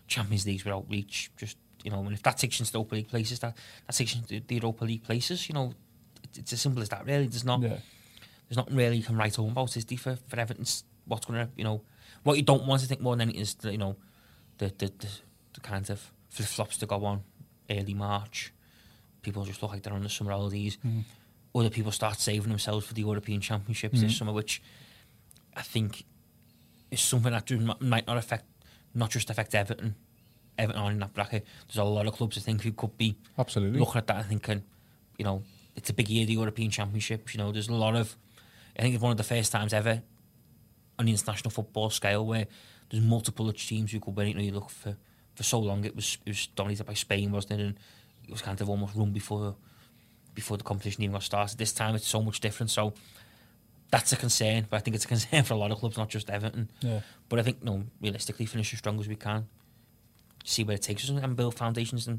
Champions 0.07 0.47
Leagues 0.47 0.65
without 0.65 0.87
reach. 0.89 1.31
Just 1.37 1.57
you 1.85 1.91
know, 1.91 2.01
and 2.01 2.13
if 2.15 2.23
that 2.23 2.39
takes 2.39 2.59
you 2.59 2.63
into 2.65 2.73
the 2.73 2.79
Europa 2.79 2.95
League 2.97 3.09
places, 3.09 3.39
that 3.41 3.55
that 3.87 3.95
takes 3.95 4.15
you 4.15 4.21
into 4.23 4.41
the 4.47 4.55
Europa 4.55 4.85
League 4.85 5.05
places. 5.05 5.49
You 5.49 5.55
know, 5.55 5.75
it, 6.25 6.39
it's 6.39 6.53
as 6.53 6.61
simple 6.61 6.83
as 6.83 6.89
that. 6.89 7.05
Really, 7.07 7.27
there's 7.27 7.45
not 7.45 7.61
Yeah. 7.63 7.79
there's 8.49 8.57
nothing 8.57 8.77
really 8.77 8.97
you 8.97 9.05
can 9.05 9.17
write 9.17 9.37
home 9.37 9.51
about, 9.53 9.77
is 9.77 9.85
there, 9.85 9.99
for, 9.99 10.17
for 10.27 10.41
Everton's 10.41 10.85
what's 11.07 11.27
going 11.27 11.47
to, 11.47 11.53
you 11.57 11.65
know, 11.65 11.83
what 12.23 12.37
you 12.37 12.43
don't 12.43 12.67
want 12.67 12.81
to 12.83 12.89
think 12.89 13.01
more 13.01 13.15
than 13.15 13.23
anything 13.29 13.41
is, 13.43 13.55
the, 13.55 13.73
you 13.73 13.79
know, 13.79 13.97
the, 14.59 14.67
the, 14.79 14.87
the, 14.99 15.09
the 15.55 15.61
kind 15.61 15.89
of 15.91 16.11
flip-flops 16.29 16.79
to 16.79 16.87
go 16.87 17.05
on 17.05 17.23
early 17.71 17.95
March. 17.95 18.53
People 19.23 19.45
just 19.45 19.63
look 19.63 19.73
like 19.73 19.83
they're 19.83 19.93
on 19.93 20.03
the 20.03 20.09
summer 20.09 20.33
holidays. 20.33 20.79
Mm. 20.87 21.05
Other 21.55 21.71
people 21.71 21.93
start 21.93 22.21
saving 22.21 22.51
themselves 22.51 22.87
for 22.87 22.95
the 22.95 23.03
European 23.03 23.41
Championships 23.41 24.01
this 24.01 24.15
mm. 24.15 24.19
summer, 24.19 24.33
which 24.33 24.63
I 25.57 25.63
think 25.63 26.05
is 26.91 27.01
something 27.01 27.33
that 27.33 27.47
do- 27.47 27.75
might 27.81 28.07
not 28.07 28.17
affect, 28.17 28.45
not 28.95 29.11
just 29.11 29.31
affect 29.31 29.55
Everton, 29.55 29.95
Everton 30.57 30.83
are 30.83 30.91
in 30.91 30.99
that 30.99 31.15
bracket. 31.15 31.47
There's 31.67 31.79
a 31.79 31.85
lot 31.85 32.07
of 32.07 32.15
clubs 32.15 32.37
I 32.37 32.41
think 32.41 32.63
who 32.63 32.73
could 32.73 32.97
be 32.97 33.17
Absolutely. 33.39 33.79
looking 33.79 33.99
at 33.99 34.07
that 34.09 34.17
and 34.17 34.27
thinking, 34.27 34.63
you 35.17 35.25
know, 35.25 35.43
it's 35.77 35.91
a 35.91 35.93
big 35.93 36.09
year, 36.09 36.27
the 36.27 36.33
European 36.35 36.71
Championships. 36.71 37.35
You 37.35 37.39
know, 37.39 37.53
there's 37.53 37.69
a 37.69 37.75
lot 37.75 37.95
of, 37.95 38.17
I 38.77 38.83
think 38.83 38.95
it's 38.95 39.03
one 39.03 39.13
of 39.13 39.19
the 39.19 39.25
first 39.25 39.53
times 39.53 39.73
ever 39.73 40.03
on 40.99 41.07
the 41.07 41.13
international 41.13 41.51
football 41.51 41.91
scale 41.91 42.27
where 42.27 42.47
there's 42.91 43.03
multiple 43.03 43.53
teams 43.53 43.93
who 43.93 44.01
could 44.01 44.17
win 44.17 44.29
it. 44.29 44.31
You 44.31 44.35
know, 44.35 44.43
you 44.43 44.53
look 44.53 44.71
for 44.71 44.97
for 45.39 45.45
so 45.45 45.61
long 45.61 45.85
it 45.85 45.95
was 45.95 46.19
it 46.27 46.31
was 46.31 46.49
dominated 46.49 46.85
by 46.85 46.95
Spain, 46.95 47.31
wasn't 47.31 47.53
it? 47.53 47.65
And 47.65 47.79
it 48.25 48.33
was 48.33 48.43
kind 48.43 48.61
of 48.61 48.69
almost 48.69 48.97
run 48.97 49.13
before 49.13 49.55
before 50.35 50.57
the 50.57 50.65
competition 50.65 51.05
even 51.05 51.13
got 51.13 51.23
started. 51.23 51.57
This 51.59 51.73
time 51.73 51.95
it's 51.95 52.09
so 52.09 52.21
much 52.21 52.41
different. 52.41 52.71
So 52.71 52.93
that's 53.89 54.13
a 54.13 54.17
concern, 54.17 54.67
but 54.69 54.79
I 54.79 54.81
think 54.81 54.97
it's 54.97 55.05
a 55.05 55.09
concern 55.09 55.45
for 55.49 55.55
a 55.55 55.57
lot 55.57 55.71
of 55.71 55.79
clubs, 55.79 55.97
not 55.97 56.09
just 56.09 56.29
Everton. 56.29 56.73
Yeah. 56.81 57.03
But 57.29 57.39
I 57.39 57.43
think, 57.43 57.63
no, 57.63 57.85
realistically, 58.01 58.47
finish 58.47 58.73
as 58.73 58.81
strong 58.81 58.99
as 58.99 59.07
we 59.07 59.15
can, 59.15 59.47
see 60.45 60.65
where 60.65 60.75
it 60.75 60.83
takes 60.83 61.05
us, 61.05 61.11
and 61.11 61.37
build 61.37 61.55
foundations, 61.55 62.09
and 62.09 62.19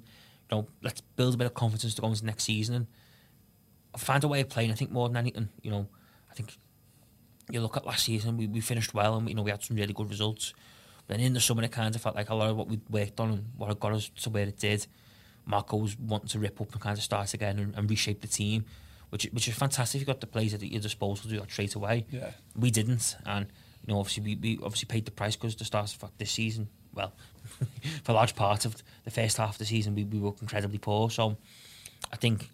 you 0.49 0.57
know, 0.57 0.67
let's 0.81 1.01
build 1.01 1.33
a 1.33 1.37
bit 1.37 1.47
of 1.47 1.53
confidence 1.53 1.93
to 1.95 2.01
go 2.01 2.07
into 2.07 2.25
next 2.25 2.45
season 2.45 2.73
and 2.73 2.87
find 3.97 4.23
a 4.23 4.29
way 4.29 4.39
of 4.39 4.47
playing. 4.47 4.71
I 4.71 4.75
think 4.75 4.91
more 4.91 5.09
than 5.09 5.17
anything, 5.17 5.49
you 5.61 5.71
know, 5.71 5.87
I 6.31 6.35
think 6.35 6.57
you 7.51 7.59
look 7.59 7.75
at 7.75 7.85
last 7.85 8.05
season, 8.05 8.37
we, 8.37 8.47
we 8.47 8.61
finished 8.61 8.93
well 8.93 9.17
and 9.17 9.27
you 9.27 9.35
know 9.35 9.41
we 9.41 9.51
had 9.51 9.61
some 9.61 9.75
really 9.75 9.93
good 9.93 10.09
results. 10.09 10.53
Then 11.09 11.19
in 11.19 11.33
the 11.33 11.39
summer, 11.41 11.63
it 11.63 11.71
kind 11.71 11.93
of 11.93 12.01
felt 12.01 12.15
like 12.15 12.29
a 12.29 12.35
lot 12.35 12.49
of 12.51 12.55
what 12.55 12.67
we'd 12.69 12.87
worked 12.89 13.19
on 13.19 13.29
and 13.31 13.45
what 13.57 13.77
got 13.79 13.91
us 13.93 14.09
to 14.21 14.29
where 14.29 14.47
it 14.47 14.57
did. 14.59 14.85
Marco 15.45 15.75
was 15.77 15.97
wanting 15.99 16.29
to 16.29 16.39
rip 16.39 16.61
up 16.61 16.71
and 16.71 16.79
kind 16.81 16.97
of 16.97 17.03
start 17.03 17.33
again 17.33 17.57
and, 17.59 17.75
and 17.75 17.89
reshape 17.89 18.21
the 18.21 18.27
team, 18.27 18.63
which 19.09 19.23
which 19.33 19.47
is 19.47 19.55
fantastic. 19.55 19.99
You 19.99 20.05
got 20.05 20.21
the 20.21 20.27
players 20.27 20.53
at 20.53 20.61
your 20.61 20.79
disposal 20.81 21.23
to 21.23 21.27
do 21.27 21.39
that 21.39 21.51
straight 21.51 21.73
away. 21.75 22.05
Yeah. 22.11 22.29
We 22.55 22.69
didn't, 22.71 23.15
and 23.25 23.47
you 23.85 23.91
know 23.93 23.99
obviously 23.99 24.23
we, 24.23 24.35
we 24.35 24.63
obviously 24.63 24.85
paid 24.85 25.05
the 25.05 25.11
price 25.11 25.35
because 25.35 25.55
the 25.55 25.65
start 25.65 25.91
of 26.03 26.11
this 26.19 26.31
season, 26.31 26.69
well, 26.93 27.11
for 28.03 28.11
a 28.11 28.15
large 28.15 28.35
part 28.35 28.65
of 28.65 28.75
the 29.03 29.11
first 29.11 29.37
half 29.37 29.51
of 29.55 29.57
the 29.57 29.65
season, 29.65 29.95
we, 29.95 30.03
we 30.03 30.19
were 30.19 30.33
incredibly 30.41 30.77
poor. 30.77 31.09
So 31.09 31.35
I 32.13 32.17
think 32.17 32.47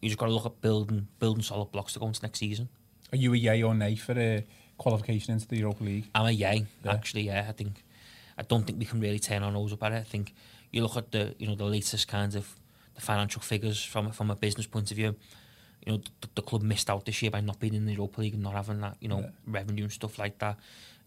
you 0.00 0.08
just 0.08 0.18
got 0.18 0.26
to 0.26 0.32
look 0.32 0.46
at 0.46 0.60
building 0.60 1.08
building 1.18 1.42
solid 1.42 1.72
blocks 1.72 1.94
to 1.94 1.98
go 1.98 2.06
into 2.06 2.22
next 2.22 2.38
season. 2.38 2.68
Are 3.12 3.16
you 3.16 3.34
a 3.34 3.36
yay 3.36 3.62
or 3.64 3.74
nay 3.74 3.96
for 3.96 4.12
a 4.16 4.44
qualification 4.78 5.34
into 5.34 5.48
the 5.48 5.56
Europa 5.58 5.82
League? 5.82 6.04
I'm 6.14 6.26
a 6.26 6.30
yay, 6.30 6.66
Yeah. 6.84 6.92
actually. 6.92 7.22
Yeah, 7.22 7.46
I 7.48 7.52
think 7.52 7.82
I 8.38 8.42
don't 8.42 8.64
think 8.66 8.78
we 8.78 8.84
can 8.84 9.00
really 9.00 9.18
turn 9.18 9.42
our 9.42 9.52
nose 9.52 9.72
up 9.72 9.82
at 9.82 9.92
it. 9.92 9.96
I 9.96 10.02
think 10.04 10.34
you 10.72 10.82
look 10.82 10.96
at 10.96 11.10
the 11.12 11.34
you 11.38 11.46
know 11.46 11.54
the 11.54 11.64
latest 11.64 12.08
kinds 12.08 12.34
of 12.34 12.54
the 12.94 13.00
financial 13.00 13.42
figures 13.42 13.82
from 13.82 14.10
from 14.12 14.30
a 14.30 14.36
business 14.36 14.66
point 14.66 14.90
of 14.90 14.96
view. 14.96 15.14
You 15.84 15.92
know 15.92 15.98
the, 16.20 16.28
the 16.34 16.42
club 16.42 16.62
missed 16.62 16.90
out 16.90 17.04
this 17.06 17.22
year 17.22 17.30
by 17.30 17.40
not 17.40 17.60
being 17.60 17.74
in 17.74 17.86
the 17.86 17.92
Europa 17.92 18.20
League 18.20 18.34
and 18.34 18.42
not 18.42 18.54
having 18.54 18.80
that 18.80 18.96
you 19.00 19.08
know 19.08 19.20
Yeah. 19.20 19.30
revenue 19.46 19.84
and 19.84 19.92
stuff 19.92 20.18
like 20.18 20.38
that. 20.38 20.56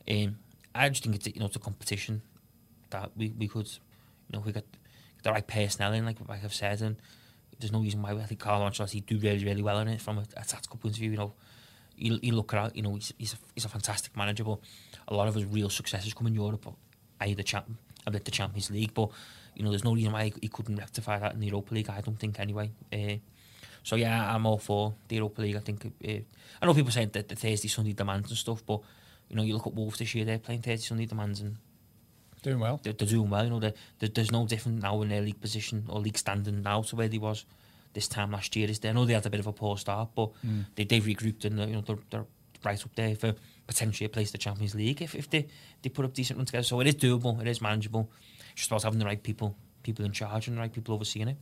Um, 0.10 0.38
I 0.74 0.90
just 0.90 1.04
think 1.04 1.16
it's 1.16 1.28
you 1.28 1.40
know 1.40 1.48
it's 1.48 1.56
a 1.56 1.60
competition 1.60 2.22
that 2.90 3.12
we, 3.16 3.30
we 3.38 3.48
could 3.48 3.68
you 3.68 4.34
know 4.34 4.40
we 4.40 4.52
got 4.52 4.64
the 5.24 5.32
right 5.32 5.46
personnel 5.46 5.94
in 5.94 6.06
like 6.06 6.18
like 6.28 6.44
I've 6.44 6.54
said 6.54 6.82
and 6.82 6.96
there's 7.60 7.74
no 7.74 7.82
reason 7.82 8.02
why 8.02 8.12
I 8.12 8.24
think 8.24 8.40
Carlo 8.40 8.66
Ancelotti 8.68 9.06
do 9.06 9.18
really 9.20 9.44
really 9.44 9.62
well 9.62 9.80
in 9.80 9.88
it 9.90 10.02
from 10.02 10.18
a, 10.20 10.24
a 10.38 10.46
tactical 10.46 10.78
point 10.78 10.96
of 10.96 11.00
view. 11.00 11.12
You 11.12 11.18
know 11.18 11.34
you, 11.98 12.18
you 12.22 12.34
look 12.34 12.54
at 12.54 12.76
you 12.76 12.82
know 12.82 12.96
he's 12.96 13.12
he's 13.18 13.34
a, 13.34 13.38
he's 13.54 13.66
a 13.66 13.70
fantastic 13.70 14.16
manager, 14.16 14.46
but 14.46 14.60
a 15.10 15.14
lot 15.14 15.28
of 15.28 15.36
his 15.36 15.44
real 15.46 15.70
successes 15.70 16.14
come 16.14 16.28
in 16.28 16.34
Europe, 16.36 16.66
the 17.20 17.44
champ, 17.44 17.66
a 18.08 18.12
bit 18.12 18.26
the 18.26 18.32
Champions 18.32 18.72
League. 18.72 18.94
But 18.94 19.10
you 19.56 19.64
know, 19.64 19.70
there's 19.70 19.84
no 19.84 19.94
reason 19.94 20.12
why 20.14 20.32
he, 20.42 20.48
couldn't 20.48 20.78
rectify 20.78 21.20
that 21.20 21.34
in 21.34 21.40
the 21.40 21.48
Europa 21.48 21.74
League. 21.74 21.90
I 21.90 22.02
don't 22.02 22.18
think 22.20 22.40
anyway. 22.40 22.72
Uh, 22.94 23.16
so 23.84 23.96
yeah, 23.96 24.34
I'm 24.36 24.46
all 24.46 24.58
for 24.58 24.94
the 25.08 25.16
Europa 25.16 25.42
League. 25.42 25.56
I 25.56 25.60
think 25.60 25.86
uh, 25.86 26.12
I 26.62 26.66
know 26.66 26.74
people 26.74 26.92
saying 26.92 27.10
that 27.14 27.28
the 27.30 27.36
Thursday 27.36 27.68
Sunday 27.68 27.94
demands 27.94 28.30
and 28.30 28.38
stuff, 28.38 28.66
but 28.66 28.82
you 29.30 29.36
know, 29.36 29.44
you 29.44 29.54
look 29.54 29.68
at 29.68 29.74
Wolves 29.74 30.00
this 30.00 30.14
year; 30.16 30.26
they're 30.26 30.40
playing 30.40 30.62
Thursday 30.62 30.86
Sunday 30.88 31.06
demands 31.06 31.40
and 31.42 31.58
Doing 32.42 32.60
well. 32.60 32.80
they're, 32.84 32.94
they're 32.94 33.08
doing 33.08 33.30
well. 33.30 33.44
You 33.44 33.50
know, 33.50 33.60
they're, 33.60 33.74
they're, 34.00 34.08
there's 34.10 34.32
no 34.32 34.46
different 34.48 34.82
now 34.82 35.02
in 35.02 35.10
their 35.10 35.22
league 35.22 35.42
position 35.42 35.84
or 35.90 36.00
league 36.00 36.18
standing 36.18 36.62
now 36.64 36.82
to 36.84 36.96
where 36.96 37.10
they 37.10 37.18
was 37.18 37.44
this 37.94 38.08
time 38.08 38.32
last 38.32 38.56
year. 38.56 38.70
Is 38.70 38.80
there? 38.80 38.92
I 38.92 38.94
know 38.94 39.04
they 39.06 39.14
had 39.14 39.26
a 39.26 39.30
bit 39.30 39.42
of 39.42 39.48
a 39.48 39.52
poor 39.52 39.78
start, 39.78 40.10
but 40.16 40.30
Mm. 40.46 40.66
they 40.76 40.86
they've 40.86 41.04
regrouped 41.04 41.44
and 41.46 41.60
you 41.60 41.66
know 41.76 41.82
they're, 41.82 41.98
they're 42.10 42.26
right 42.64 42.82
up 42.82 42.96
there 42.96 43.14
for 43.16 43.34
potentially 43.70 44.08
a 44.08 44.10
place 44.10 44.30
in 44.30 44.32
the 44.32 44.40
Champions 44.40 44.74
League 44.74 45.00
if, 45.00 45.14
if 45.14 45.30
they 45.30 45.46
they 45.84 45.90
put 45.90 46.04
up 46.04 46.14
decent 46.14 46.38
run 46.38 46.46
together. 46.46 46.64
So 46.64 46.80
it 46.82 46.88
is 46.88 46.96
doable. 46.96 47.40
It 47.40 47.48
is 47.48 47.62
manageable. 47.62 48.12
It's 48.52 48.62
just 48.62 48.72
about 48.72 48.84
having 48.84 49.00
the 49.00 49.06
right 49.06 49.22
people 49.22 49.56
people 49.84 50.04
in 50.04 50.12
charge 50.12 50.48
and 50.48 50.58
the 50.58 50.62
right 50.62 50.74
people 50.74 50.96
overseeing 50.96 51.28
it. 51.28 51.38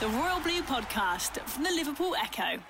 The 0.00 0.08
Royal 0.08 0.40
Blue 0.40 0.62
Podcast 0.62 1.40
from 1.48 1.64
the 1.64 1.70
Liverpool 1.70 2.14
Echo. 2.22 2.62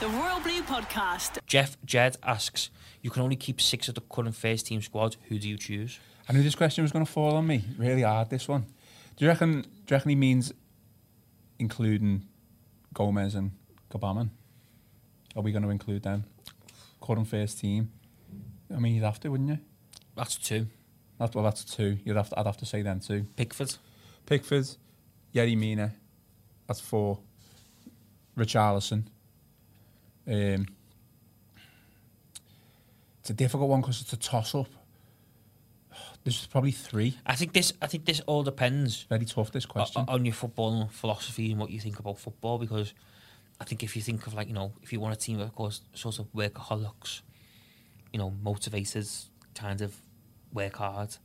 The 0.00 0.08
Royal 0.08 0.40
Blue 0.40 0.62
Podcast. 0.62 1.38
Jeff 1.46 1.76
Jed 1.84 2.16
asks, 2.22 2.70
you 3.02 3.10
can 3.10 3.22
only 3.22 3.36
keep 3.36 3.60
six 3.60 3.88
of 3.88 3.94
the 3.94 4.00
current 4.00 4.34
first 4.34 4.66
team 4.66 4.80
squad. 4.80 5.16
Who 5.28 5.38
do 5.38 5.48
you 5.48 5.58
choose? 5.58 5.98
I 6.28 6.32
knew 6.32 6.42
this 6.42 6.54
question 6.54 6.82
was 6.82 6.92
going 6.92 7.04
to 7.04 7.10
fall 7.10 7.34
on 7.34 7.46
me. 7.46 7.64
Really 7.76 8.02
hard, 8.02 8.30
this 8.30 8.48
one. 8.48 8.66
Do 9.16 9.24
you 9.24 9.28
reckon, 9.28 9.62
do 9.62 9.68
you 9.88 9.96
reckon 9.96 10.08
he 10.10 10.16
means 10.16 10.52
including 11.58 12.24
Gomes 12.94 13.34
and 13.34 13.52
Gbamin? 13.90 14.30
Are 15.36 15.42
we 15.42 15.52
going 15.52 15.62
to 15.62 15.70
include 15.70 16.02
them? 16.02 16.24
Current 17.00 17.28
first 17.28 17.60
team? 17.60 17.90
I 18.74 18.78
mean, 18.78 18.94
you'd 18.94 19.04
have 19.04 19.20
to, 19.20 19.30
wouldn't 19.30 19.48
you? 19.48 19.58
That's 20.16 20.36
two. 20.36 20.66
That's, 21.18 21.34
well, 21.34 21.44
that's 21.44 21.64
two. 21.64 21.98
You'd 22.04 22.16
have 22.16 22.30
to, 22.30 22.38
I'd 22.38 22.46
have 22.46 22.56
to 22.58 22.66
say 22.66 22.82
them 22.82 23.00
two. 23.00 23.26
Pickford. 23.36 23.74
Pickford, 24.26 24.68
Yerry 25.34 25.56
Mina, 25.56 25.92
that's 26.66 26.80
four. 26.80 27.18
Richarlison. 28.36 29.04
Um, 30.26 30.66
it's 33.20 33.30
a 33.30 33.34
difficult 33.34 33.68
one 33.70 33.80
because 33.80 34.00
it's 34.02 34.12
a 34.12 34.16
toss-up. 34.16 34.68
There's 36.24 36.46
probably 36.46 36.72
three. 36.72 37.16
I 37.24 37.34
think 37.36 37.52
this. 37.52 37.72
I 37.80 37.86
think 37.86 38.04
this 38.04 38.20
all 38.26 38.42
depends 38.42 39.06
Very 39.08 39.24
tough, 39.24 39.50
this 39.50 39.64
question. 39.64 40.04
on 40.08 40.24
your 40.26 40.34
football 40.34 40.88
philosophy 40.92 41.50
and 41.52 41.60
what 41.60 41.70
you 41.70 41.80
think 41.80 41.98
about 41.98 42.18
football 42.18 42.58
because 42.58 42.92
I 43.60 43.64
think 43.64 43.82
if 43.82 43.96
you 43.96 44.02
think 44.02 44.26
of 44.26 44.34
like 44.34 44.48
you 44.48 44.54
know 44.54 44.72
if 44.82 44.92
you 44.92 45.00
want 45.00 45.14
a 45.14 45.18
team 45.18 45.40
of 45.40 45.54
course 45.54 45.80
sort 45.94 46.18
of 46.18 46.32
workaholics, 46.32 47.22
you 48.12 48.18
know 48.18 48.32
motivators 48.44 49.26
kind 49.54 49.80
of 49.80 49.94
work 50.52 50.76
hard. 50.76 51.16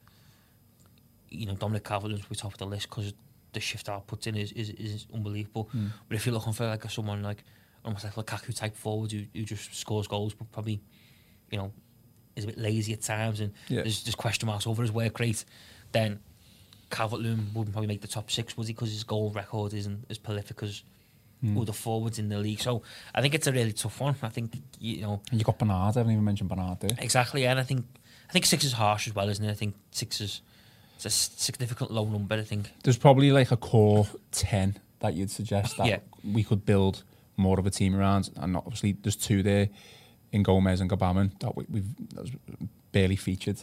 You 1.29 1.45
know 1.47 1.55
Dominic 1.55 1.83
Calvert-Lewin's 1.83 2.29
we 2.29 2.35
top 2.35 2.53
of 2.53 2.57
the 2.59 2.65
list 2.65 2.89
because 2.89 3.13
the 3.53 3.59
shift 3.59 3.85
that 3.85 4.07
puts 4.07 4.27
in 4.27 4.35
is, 4.35 4.51
is 4.53 4.69
is 4.71 5.05
unbelievable. 5.13 5.69
Hmm. 5.71 5.87
But 6.07 6.15
if 6.15 6.25
you're 6.25 6.33
looking 6.33 6.53
for 6.53 6.65
like 6.67 6.85
a, 6.85 6.89
someone 6.89 7.21
like 7.23 7.43
almost 7.85 8.03
like 8.05 8.13
Lukaku 8.15 8.55
type 8.55 8.75
forward 8.75 9.11
who, 9.11 9.23
who 9.33 9.43
just 9.43 9.75
scores 9.75 10.07
goals 10.07 10.33
but 10.33 10.49
probably 10.51 10.81
you 11.51 11.57
know 11.57 11.71
is 12.35 12.45
a 12.45 12.47
bit 12.47 12.57
lazy 12.57 12.93
at 12.93 13.01
times 13.01 13.41
and 13.41 13.53
Yeah. 13.67 13.81
there's 13.81 14.01
just 14.01 14.17
question 14.17 14.47
marks 14.47 14.65
over 14.65 14.81
his 14.81 14.91
work 14.91 15.19
rate, 15.19 15.45
then 15.91 16.19
Calvert 16.89 17.19
Lewin 17.19 17.47
wouldn't 17.53 17.73
probably 17.73 17.87
make 17.87 18.01
the 18.01 18.07
top 18.07 18.31
six, 18.31 18.57
would 18.57 18.65
he? 18.67 18.73
Because 18.73 18.91
his 18.91 19.03
goal 19.03 19.29
record 19.31 19.73
isn't 19.73 20.05
as 20.09 20.17
prolific 20.17 20.63
as 20.63 20.83
Hmm. 21.43 21.57
other 21.59 21.73
forwards 21.73 22.19
in 22.19 22.29
the 22.29 22.37
league. 22.39 22.61
So 22.61 22.83
I 23.13 23.21
think 23.21 23.33
it's 23.35 23.47
a 23.47 23.51
really 23.51 23.73
tough 23.73 23.99
one. 23.99 24.15
I 24.21 24.29
think 24.29 24.55
you 24.79 25.01
know 25.01 25.21
And 25.29 25.39
you 25.39 25.43
got 25.43 25.59
Bernard. 25.59 25.97
I 25.97 25.99
haven't 25.99 26.13
even 26.13 26.23
mentioned 26.23 26.49
Bernard 26.49 26.79
there. 26.79 26.97
exactly, 26.99 27.45
and 27.45 27.59
I 27.59 27.63
think 27.63 27.85
I 28.29 28.31
think 28.31 28.45
six 28.45 28.63
is 28.63 28.73
harsh 28.73 29.07
as 29.09 29.13
well, 29.15 29.27
isn't 29.27 29.43
it? 29.43 29.51
I 29.51 29.53
think 29.53 29.75
six 29.91 30.21
is 30.21 30.41
it's 30.95 31.05
a 31.05 31.09
significant 31.09 31.91
low 31.91 32.05
number. 32.05 32.35
I 32.35 32.43
think 32.43 32.71
There's 32.83 32.97
probably 32.97 33.31
like 33.31 33.51
a 33.51 33.57
core 33.57 34.07
ten 34.31 34.79
that 34.99 35.15
you'd 35.15 35.29
suggest 35.31 35.75
that 35.77 35.87
Yeah. 35.87 35.99
we 36.23 36.43
could 36.43 36.65
build 36.65 37.03
more 37.35 37.59
of 37.59 37.65
a 37.65 37.69
team 37.71 37.93
around. 37.95 38.29
And 38.37 38.55
obviously, 38.55 38.93
there's 38.93 39.17
two 39.17 39.43
there 39.43 39.67
in 40.31 40.43
Gomes 40.43 40.79
and 40.79 40.89
Gbamin 40.89 41.39
that 41.41 41.57
we, 41.57 41.65
we've 41.69 41.89
that's 42.15 42.29
barely 42.93 43.17
featured 43.17 43.59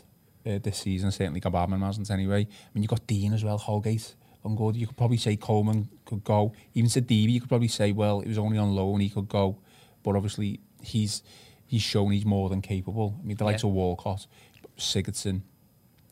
uh, 0.47 0.59
this 0.63 0.79
season. 0.79 1.11
Certainly, 1.13 1.41
Gbamin 1.41 1.81
hasn't 1.83 2.11
anyway. 2.11 2.43
I 2.43 2.69
mean, 2.75 2.83
you've 2.83 2.91
got 2.91 3.07
Digne 3.07 3.33
as 3.33 3.43
well, 3.43 3.57
Holgate. 3.57 4.15
On 4.45 4.57
good, 4.57 4.75
you 4.77 4.87
could 4.87 4.97
probably 4.97 5.19
say 5.19 5.37
Coleman 5.37 5.89
could 6.07 6.25
go. 6.25 6.53
Even 6.75 6.89
Sidibe, 6.89 7.31
you 7.31 7.41
could 7.41 7.49
probably 7.51 7.69
say, 7.69 7.93
well, 7.93 8.21
it 8.21 8.29
was 8.29 8.39
only 8.39 8.57
on 8.57 8.75
loan, 8.75 9.01
he 9.01 9.11
could 9.11 9.29
go. 9.29 9.59
But 10.03 10.17
obviously, 10.17 10.61
he's 10.83 11.23
he's 11.67 11.83
shown 11.83 12.11
he's 12.13 12.25
more 12.25 12.49
than 12.49 12.63
capable. 12.63 13.19
I 13.23 13.27
mean, 13.27 13.37
the 13.37 13.45
likes 13.45 13.63
Yeah. 13.63 13.69
of 13.69 13.75
Walcott, 13.75 14.27
Sigurdsson, 14.79 15.43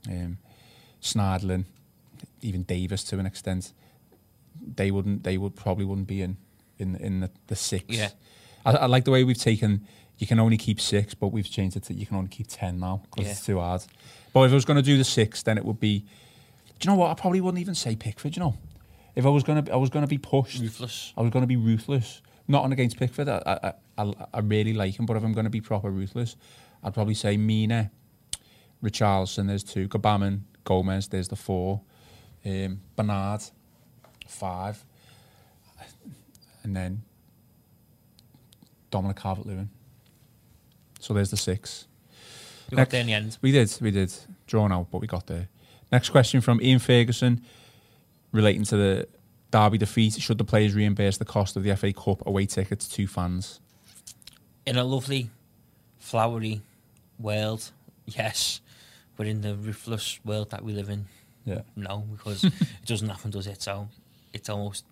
um, 0.08 0.36
Schneiderlin, 1.02 1.64
even 2.42 2.62
Davies 2.64 3.02
to 3.04 3.18
an 3.18 3.26
extent, 3.26 3.72
they 4.76 4.90
wouldn't. 4.90 5.22
They 5.24 5.38
would 5.38 5.56
probably 5.56 5.84
wouldn't 5.86 6.06
be 6.08 6.20
in 6.22 6.36
in 6.78 6.96
in 6.96 7.20
the, 7.20 7.30
the 7.46 7.56
six. 7.56 7.84
Yeah. 7.88 8.10
I, 8.66 8.72
I 8.72 8.86
like 8.86 9.04
the 9.04 9.10
way 9.10 9.24
we've 9.24 9.38
taken. 9.38 9.86
You 10.18 10.26
can 10.26 10.38
only 10.40 10.56
keep 10.56 10.80
six, 10.80 11.14
but 11.14 11.28
we've 11.28 11.48
changed 11.48 11.76
it 11.76 11.84
to 11.84 11.94
you 11.94 12.04
can 12.04 12.16
only 12.16 12.28
keep 12.28 12.48
ten 12.48 12.78
now 12.80 13.02
because 13.10 13.24
Yeah. 13.24 13.30
it's 13.32 13.46
too 13.46 13.58
hard. 13.60 13.82
But 14.34 14.42
if 14.42 14.50
I 14.50 14.54
was 14.54 14.64
going 14.64 14.76
to 14.76 14.82
do 14.82 14.98
the 14.98 15.04
six, 15.04 15.42
then 15.42 15.56
it 15.56 15.64
would 15.64 15.80
be. 15.80 16.04
Do 16.78 16.88
you 16.88 16.94
know 16.94 16.98
what? 17.00 17.10
I 17.10 17.14
probably 17.14 17.40
wouldn't 17.40 17.60
even 17.60 17.74
say 17.74 17.96
Pickford. 17.96 18.36
You 18.36 18.40
know, 18.42 18.56
if 19.14 19.26
I 19.26 19.28
was 19.28 19.42
going 19.42 19.64
to, 19.64 19.72
I 19.72 19.76
was 19.76 19.90
going 19.90 20.04
to 20.04 20.08
be 20.08 20.18
pushed. 20.18 20.60
ruthless. 20.60 21.12
I 21.16 21.22
was 21.22 21.30
going 21.30 21.42
to 21.42 21.46
be 21.48 21.56
ruthless. 21.56 22.22
Not 22.46 22.64
on 22.64 22.72
against 22.72 22.96
Pickford. 22.98 23.28
I, 23.28 23.42
I, 23.98 24.02
I, 24.02 24.14
I 24.34 24.40
really 24.40 24.72
like 24.72 24.98
him, 24.98 25.04
but 25.06 25.16
if 25.16 25.22
I'm 25.24 25.32
going 25.32 25.44
to 25.44 25.50
be 25.50 25.60
proper 25.60 25.90
ruthless, 25.90 26.36
I'd 26.82 26.94
probably 26.94 27.14
say 27.14 27.36
Mina, 27.36 27.90
Richarlison. 28.82 29.48
There's 29.48 29.64
two. 29.64 29.88
Gbamin, 29.88 30.40
Gomes. 30.64 31.08
There's 31.08 31.28
the 31.28 31.36
four. 31.36 31.82
Um, 32.46 32.80
Bernard, 32.96 33.42
five, 34.26 34.84
and 36.62 36.74
then 36.74 37.02
Dominic 38.90 39.16
Calvert-Lewin. 39.16 39.68
So 41.00 41.12
there's 41.14 41.30
the 41.30 41.36
six. 41.36 41.86
We 42.70 42.76
got 42.76 42.82
Next- 42.82 42.90
there 42.92 43.00
in 43.02 43.06
the 43.08 43.12
end. 43.14 43.38
We 43.42 43.52
did, 43.52 43.76
we 43.80 43.90
did. 43.90 44.12
Drawn 44.46 44.72
out, 44.72 44.90
but 44.90 45.00
we 45.00 45.06
got 45.06 45.26
there. 45.26 45.48
Next 45.90 46.10
question 46.10 46.40
from 46.40 46.60
Ian 46.60 46.78
Ferguson 46.78 47.42
relating 48.32 48.64
to 48.64 48.76
the 48.76 49.08
Derby 49.50 49.78
defeat. 49.78 50.14
Should 50.20 50.38
the 50.38 50.44
players 50.44 50.74
reimburse 50.74 51.16
the 51.18 51.24
cost 51.24 51.56
of 51.56 51.62
the 51.62 51.74
FA 51.76 51.92
Cup 51.92 52.26
away 52.26 52.46
tickets 52.46 52.88
to 52.88 53.06
fans? 53.06 53.60
In 54.66 54.76
a 54.76 54.84
lovely, 54.84 55.30
flowery 55.98 56.60
world, 57.18 57.70
yes. 58.06 58.60
But 59.16 59.26
in 59.26 59.40
the 59.40 59.54
ruthless 59.54 60.20
world 60.24 60.50
that 60.50 60.62
we 60.62 60.72
live 60.74 60.90
in, 60.90 61.06
Yeah. 61.44 61.62
no, 61.74 62.04
because 62.12 62.44
it 62.44 62.52
doesn't 62.84 63.08
happen, 63.08 63.30
does 63.30 63.46
it? 63.46 63.62
So 63.62 63.88
it's 64.32 64.48
almost. 64.50 64.84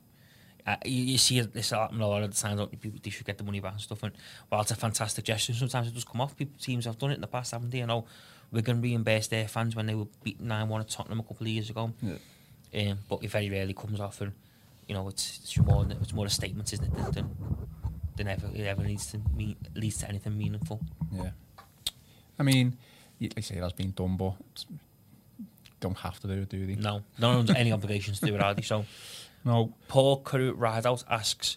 Uh, 0.66 0.74
you, 0.84 1.04
you 1.04 1.18
see 1.18 1.40
this 1.42 1.70
happen 1.70 2.00
a 2.00 2.08
lot 2.08 2.22
of 2.24 2.34
the 2.34 2.40
times. 2.40 2.58
don't? 2.58 2.80
People 2.80 2.98
they 3.00 3.10
should 3.10 3.26
get 3.26 3.38
the 3.38 3.44
money 3.44 3.60
back 3.60 3.72
and 3.72 3.80
stuff. 3.80 4.02
And 4.02 4.12
while 4.48 4.62
it's 4.62 4.72
a 4.72 4.74
fantastic 4.74 5.24
gesture, 5.26 5.52
sometimes 5.52 5.86
it 5.88 5.94
does 5.94 6.04
come 6.04 6.20
off. 6.20 6.36
People, 6.36 6.58
teams 6.60 6.86
have 6.86 6.98
done 6.98 7.12
it 7.12 7.16
in 7.16 7.20
the 7.20 7.28
past, 7.28 7.52
haven't 7.52 7.70
they? 7.70 7.78
You 7.78 7.86
know, 7.86 8.04
we're 8.52 8.62
going 8.62 8.80
to 8.80 8.82
reimburse 8.82 9.28
their 9.28 9.48
fans 9.48 9.74
when 9.76 9.86
they 9.86 9.94
were 9.94 10.06
beating 10.22 10.48
nine 10.48 10.68
one 10.68 10.80
at 10.80 10.88
Tottenham 10.88 11.20
a 11.20 11.22
couple 11.22 11.44
of 11.44 11.48
years 11.48 11.70
ago. 11.70 11.92
Yeah. 12.02 12.14
Um, 12.74 12.98
but 13.08 13.22
it 13.22 13.30
very 13.30 13.48
rarely 13.50 13.74
comes 13.74 14.00
off, 14.00 14.20
and 14.20 14.32
you 14.86 14.94
know, 14.94 15.08
it's 15.08 15.38
it's 15.42 15.58
more 15.58 15.86
it's 15.88 16.12
more 16.12 16.26
a 16.26 16.30
statement, 16.30 16.72
isn't 16.72 16.84
it? 16.84 16.94
Than, 16.94 17.12
than 17.12 17.36
they 18.16 18.24
never 18.24 18.48
it 18.54 18.66
ever 18.66 18.82
needs 18.82 19.06
to 19.12 19.20
mean 19.34 19.56
leads 19.74 19.98
to 19.98 20.08
anything 20.08 20.36
meaningful. 20.36 20.80
Yeah. 21.12 21.30
I 22.38 22.42
mean, 22.42 22.76
like 23.20 23.34
I 23.36 23.40
say, 23.40 23.60
that's 23.60 23.72
been 23.72 23.92
done, 23.92 24.16
but 24.16 24.34
don't 25.80 25.96
have 25.98 26.20
to 26.20 26.26
do 26.26 26.34
it, 26.34 26.48
do 26.48 26.66
they? 26.66 26.74
No, 26.74 27.02
no 27.18 27.36
one's 27.36 27.50
any 27.50 27.72
obligations 27.72 28.20
to 28.20 28.26
do 28.26 28.34
it, 28.34 28.42
are 28.42 28.54
they? 28.54 28.62
So 28.62 28.84
No. 29.46 29.72
Paul 29.86 30.22
Karut 30.22 30.54
Rideout 30.58 31.04
asks, 31.08 31.56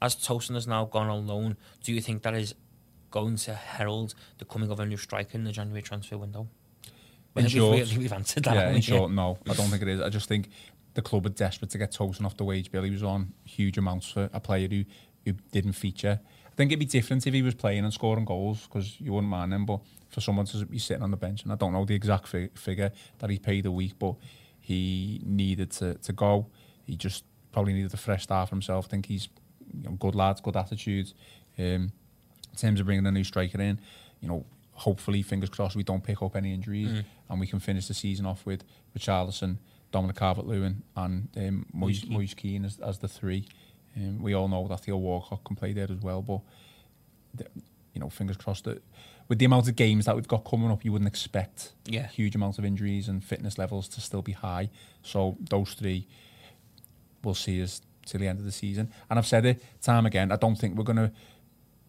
as 0.00 0.16
Tosun 0.16 0.54
has 0.54 0.66
now 0.66 0.86
gone 0.86 1.08
on 1.08 1.26
loan, 1.26 1.56
do 1.84 1.92
you 1.92 2.00
think 2.00 2.22
that 2.22 2.34
is 2.34 2.54
going 3.16 3.36
to 3.36 3.54
herald 3.54 4.14
the 4.38 4.44
coming 4.44 4.70
of 4.70 4.78
a 4.80 4.84
new 4.86 4.98
striker 4.98 5.36
in 5.38 5.44
the 5.44 5.52
January 5.52 5.82
transfer 5.82 6.18
window? 6.18 6.46
In 7.34 7.42
we've, 7.44 7.50
short, 7.50 7.90
we- 7.92 7.98
we've 7.98 8.12
answered 8.12 8.44
that. 8.44 8.54
yeah, 8.54 8.70
in 8.70 8.80
short, 8.82 9.10
no. 9.10 9.38
I 9.48 9.54
don't 9.54 9.68
think 9.68 9.82
it 9.82 9.88
is. 9.88 10.00
I 10.00 10.10
just 10.10 10.28
think 10.28 10.48
the 10.94 11.02
club 11.02 11.24
are 11.26 11.30
desperate 11.44 11.70
to 11.70 11.78
get 11.78 11.92
Tosun 11.92 12.24
off 12.26 12.36
the 12.36 12.44
wage 12.44 12.70
bill. 12.70 12.82
He 12.82 12.90
was 12.90 13.02
on 13.02 13.32
huge 13.44 13.78
amounts 13.78 14.08
for 14.08 14.28
a 14.32 14.40
player 14.40 14.68
who, 14.68 14.84
who 15.24 15.32
didn't 15.52 15.72
feature. 15.72 16.20
I 16.46 16.54
think 16.56 16.70
it'd 16.72 16.78
be 16.78 16.86
different 16.86 17.26
if 17.26 17.34
he 17.34 17.42
was 17.42 17.54
playing 17.54 17.84
and 17.84 17.92
scoring 17.92 18.24
goals 18.24 18.66
because 18.66 19.00
you 19.00 19.12
wouldn't 19.12 19.30
mind 19.30 19.52
him. 19.54 19.64
But 19.66 19.80
for 20.08 20.20
someone 20.20 20.46
to 20.46 20.66
be 20.66 20.78
sitting 20.78 21.02
on 21.02 21.10
the 21.10 21.16
bench, 21.16 21.42
and 21.42 21.52
I 21.52 21.56
don't 21.56 21.72
know 21.72 21.84
the 21.84 21.94
exact 21.94 22.26
fi- 22.28 22.50
figure 22.54 22.90
that 23.18 23.28
he 23.30 23.38
paid 23.38 23.64
a 23.66 23.70
week, 23.70 23.94
but 23.98 24.14
he 24.60 25.20
needed 25.24 25.70
to, 25.72 25.94
to 25.94 26.12
go. 26.12 26.46
He 26.84 26.96
just 26.96 27.24
probably 27.52 27.72
needed 27.74 27.92
a 27.92 27.96
fresh 27.98 28.22
start 28.24 28.48
for 28.48 28.54
himself. 28.54 28.86
I 28.86 28.88
think 28.88 29.06
he's 29.06 29.28
you 29.74 29.82
know, 29.88 29.96
good 29.96 30.14
lads, 30.14 30.40
good 30.40 30.56
attitude. 30.56 31.12
Um, 31.58 31.92
in 32.56 32.68
terms 32.68 32.80
of 32.80 32.86
bringing 32.86 33.06
a 33.06 33.10
new 33.12 33.24
striker 33.24 33.60
in, 33.60 33.78
you 34.20 34.28
know, 34.28 34.44
hopefully, 34.72 35.22
fingers 35.22 35.50
crossed, 35.50 35.76
we 35.76 35.82
don't 35.82 36.02
pick 36.02 36.22
up 36.22 36.34
any 36.36 36.52
injuries 36.54 37.02
and 37.28 37.40
we 37.40 37.46
can 37.46 37.60
finish 37.60 37.86
the 37.88 37.94
season 37.94 38.24
off 38.26 38.44
with 38.46 38.64
Richarlison, 38.98 39.56
Dominic 39.92 40.16
Calvert-Lewin 40.16 40.82
and 40.96 41.28
um, 41.36 41.66
Moise, 41.72 42.06
Moise 42.06 42.34
Kean 42.34 42.64
as, 42.64 42.78
as 42.80 42.98
the 42.98 43.08
three. 43.08 43.46
Um, 43.96 44.22
we 44.22 44.34
all 44.34 44.48
know 44.48 44.66
that 44.68 44.80
Theo 44.80 44.96
Walcott 44.96 45.44
can 45.44 45.56
play 45.56 45.72
there 45.72 45.86
as 45.90 46.00
well, 46.00 46.22
but 46.22 46.40
the, 47.34 47.46
you 47.94 48.00
know, 48.00 48.08
fingers 48.10 48.36
crossed 48.36 48.64
that 48.64 48.82
with 49.28 49.38
the 49.38 49.44
amount 49.44 49.68
of 49.68 49.76
games 49.76 50.04
that 50.06 50.14
we've 50.14 50.28
got 50.28 50.44
coming 50.44 50.70
up, 50.70 50.84
you 50.84 50.92
wouldn't 50.92 51.08
expect 51.08 51.72
Yeah. 51.86 52.06
huge 52.06 52.34
amounts 52.36 52.58
of 52.58 52.64
injuries 52.64 53.08
and 53.08 53.22
fitness 53.24 53.58
levels 53.58 53.88
to 53.88 54.00
still 54.00 54.22
be 54.22 54.32
high. 54.32 54.70
So 55.02 55.36
those 55.50 55.74
three 55.74 56.06
will 57.24 57.34
see 57.34 57.62
us 57.62 57.80
till 58.04 58.20
the 58.20 58.28
end 58.28 58.38
of 58.38 58.44
the 58.44 58.52
season. 58.52 58.92
And 59.10 59.18
I've 59.18 59.26
said 59.26 59.44
it 59.46 59.62
time 59.82 60.06
again. 60.06 60.30
I 60.30 60.36
don't 60.36 60.54
think 60.56 60.76
we're 60.76 60.84
gonna 60.84 61.10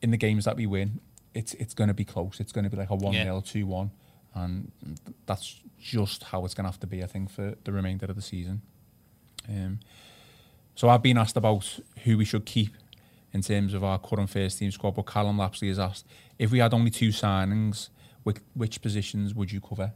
in 0.01 0.11
the 0.11 0.17
games 0.17 0.45
that 0.45 0.55
we 0.55 0.65
win. 0.65 0.99
It's 1.33 1.53
it's 1.55 1.73
going 1.73 1.87
to 1.89 1.93
be 1.93 2.05
close. 2.05 2.39
It's 2.39 2.51
going 2.51 2.63
to 2.63 2.69
be 2.69 2.77
like 2.77 2.89
a 2.89 2.95
one 2.95 3.13
Yeah. 3.13 3.23
0 3.25 3.41
two 3.41 3.65
one, 3.67 3.91
and 4.33 4.71
that's 5.25 5.59
just 5.79 6.23
how 6.23 6.45
it's 6.45 6.53
going 6.53 6.65
to 6.65 6.71
have 6.71 6.79
to 6.79 6.87
be. 6.87 7.03
I 7.03 7.07
think 7.07 7.29
for 7.29 7.55
the 7.63 7.71
remainder 7.71 8.05
of 8.07 8.15
the 8.15 8.21
season. 8.21 8.61
Um, 9.49 9.79
so 10.75 10.89
I've 10.89 11.01
been 11.01 11.17
asked 11.17 11.37
about 11.37 11.79
who 12.03 12.17
we 12.17 12.25
should 12.25 12.45
keep 12.45 12.75
in 13.33 13.41
terms 13.41 13.73
of 13.73 13.83
our 13.83 13.97
current 13.99 14.29
first 14.29 14.59
team 14.59 14.71
squad, 14.71 14.91
but 14.95 15.03
Callum 15.03 15.37
Lapsley 15.37 15.67
has 15.69 15.79
asked 15.79 16.05
if 16.39 16.51
we 16.51 16.59
had 16.59 16.73
only 16.73 16.89
two 16.91 17.09
signings, 17.09 17.89
which, 18.23 18.37
which 18.53 18.81
positions 18.81 19.33
would 19.33 19.51
you 19.51 19.59
cover? 19.61 19.91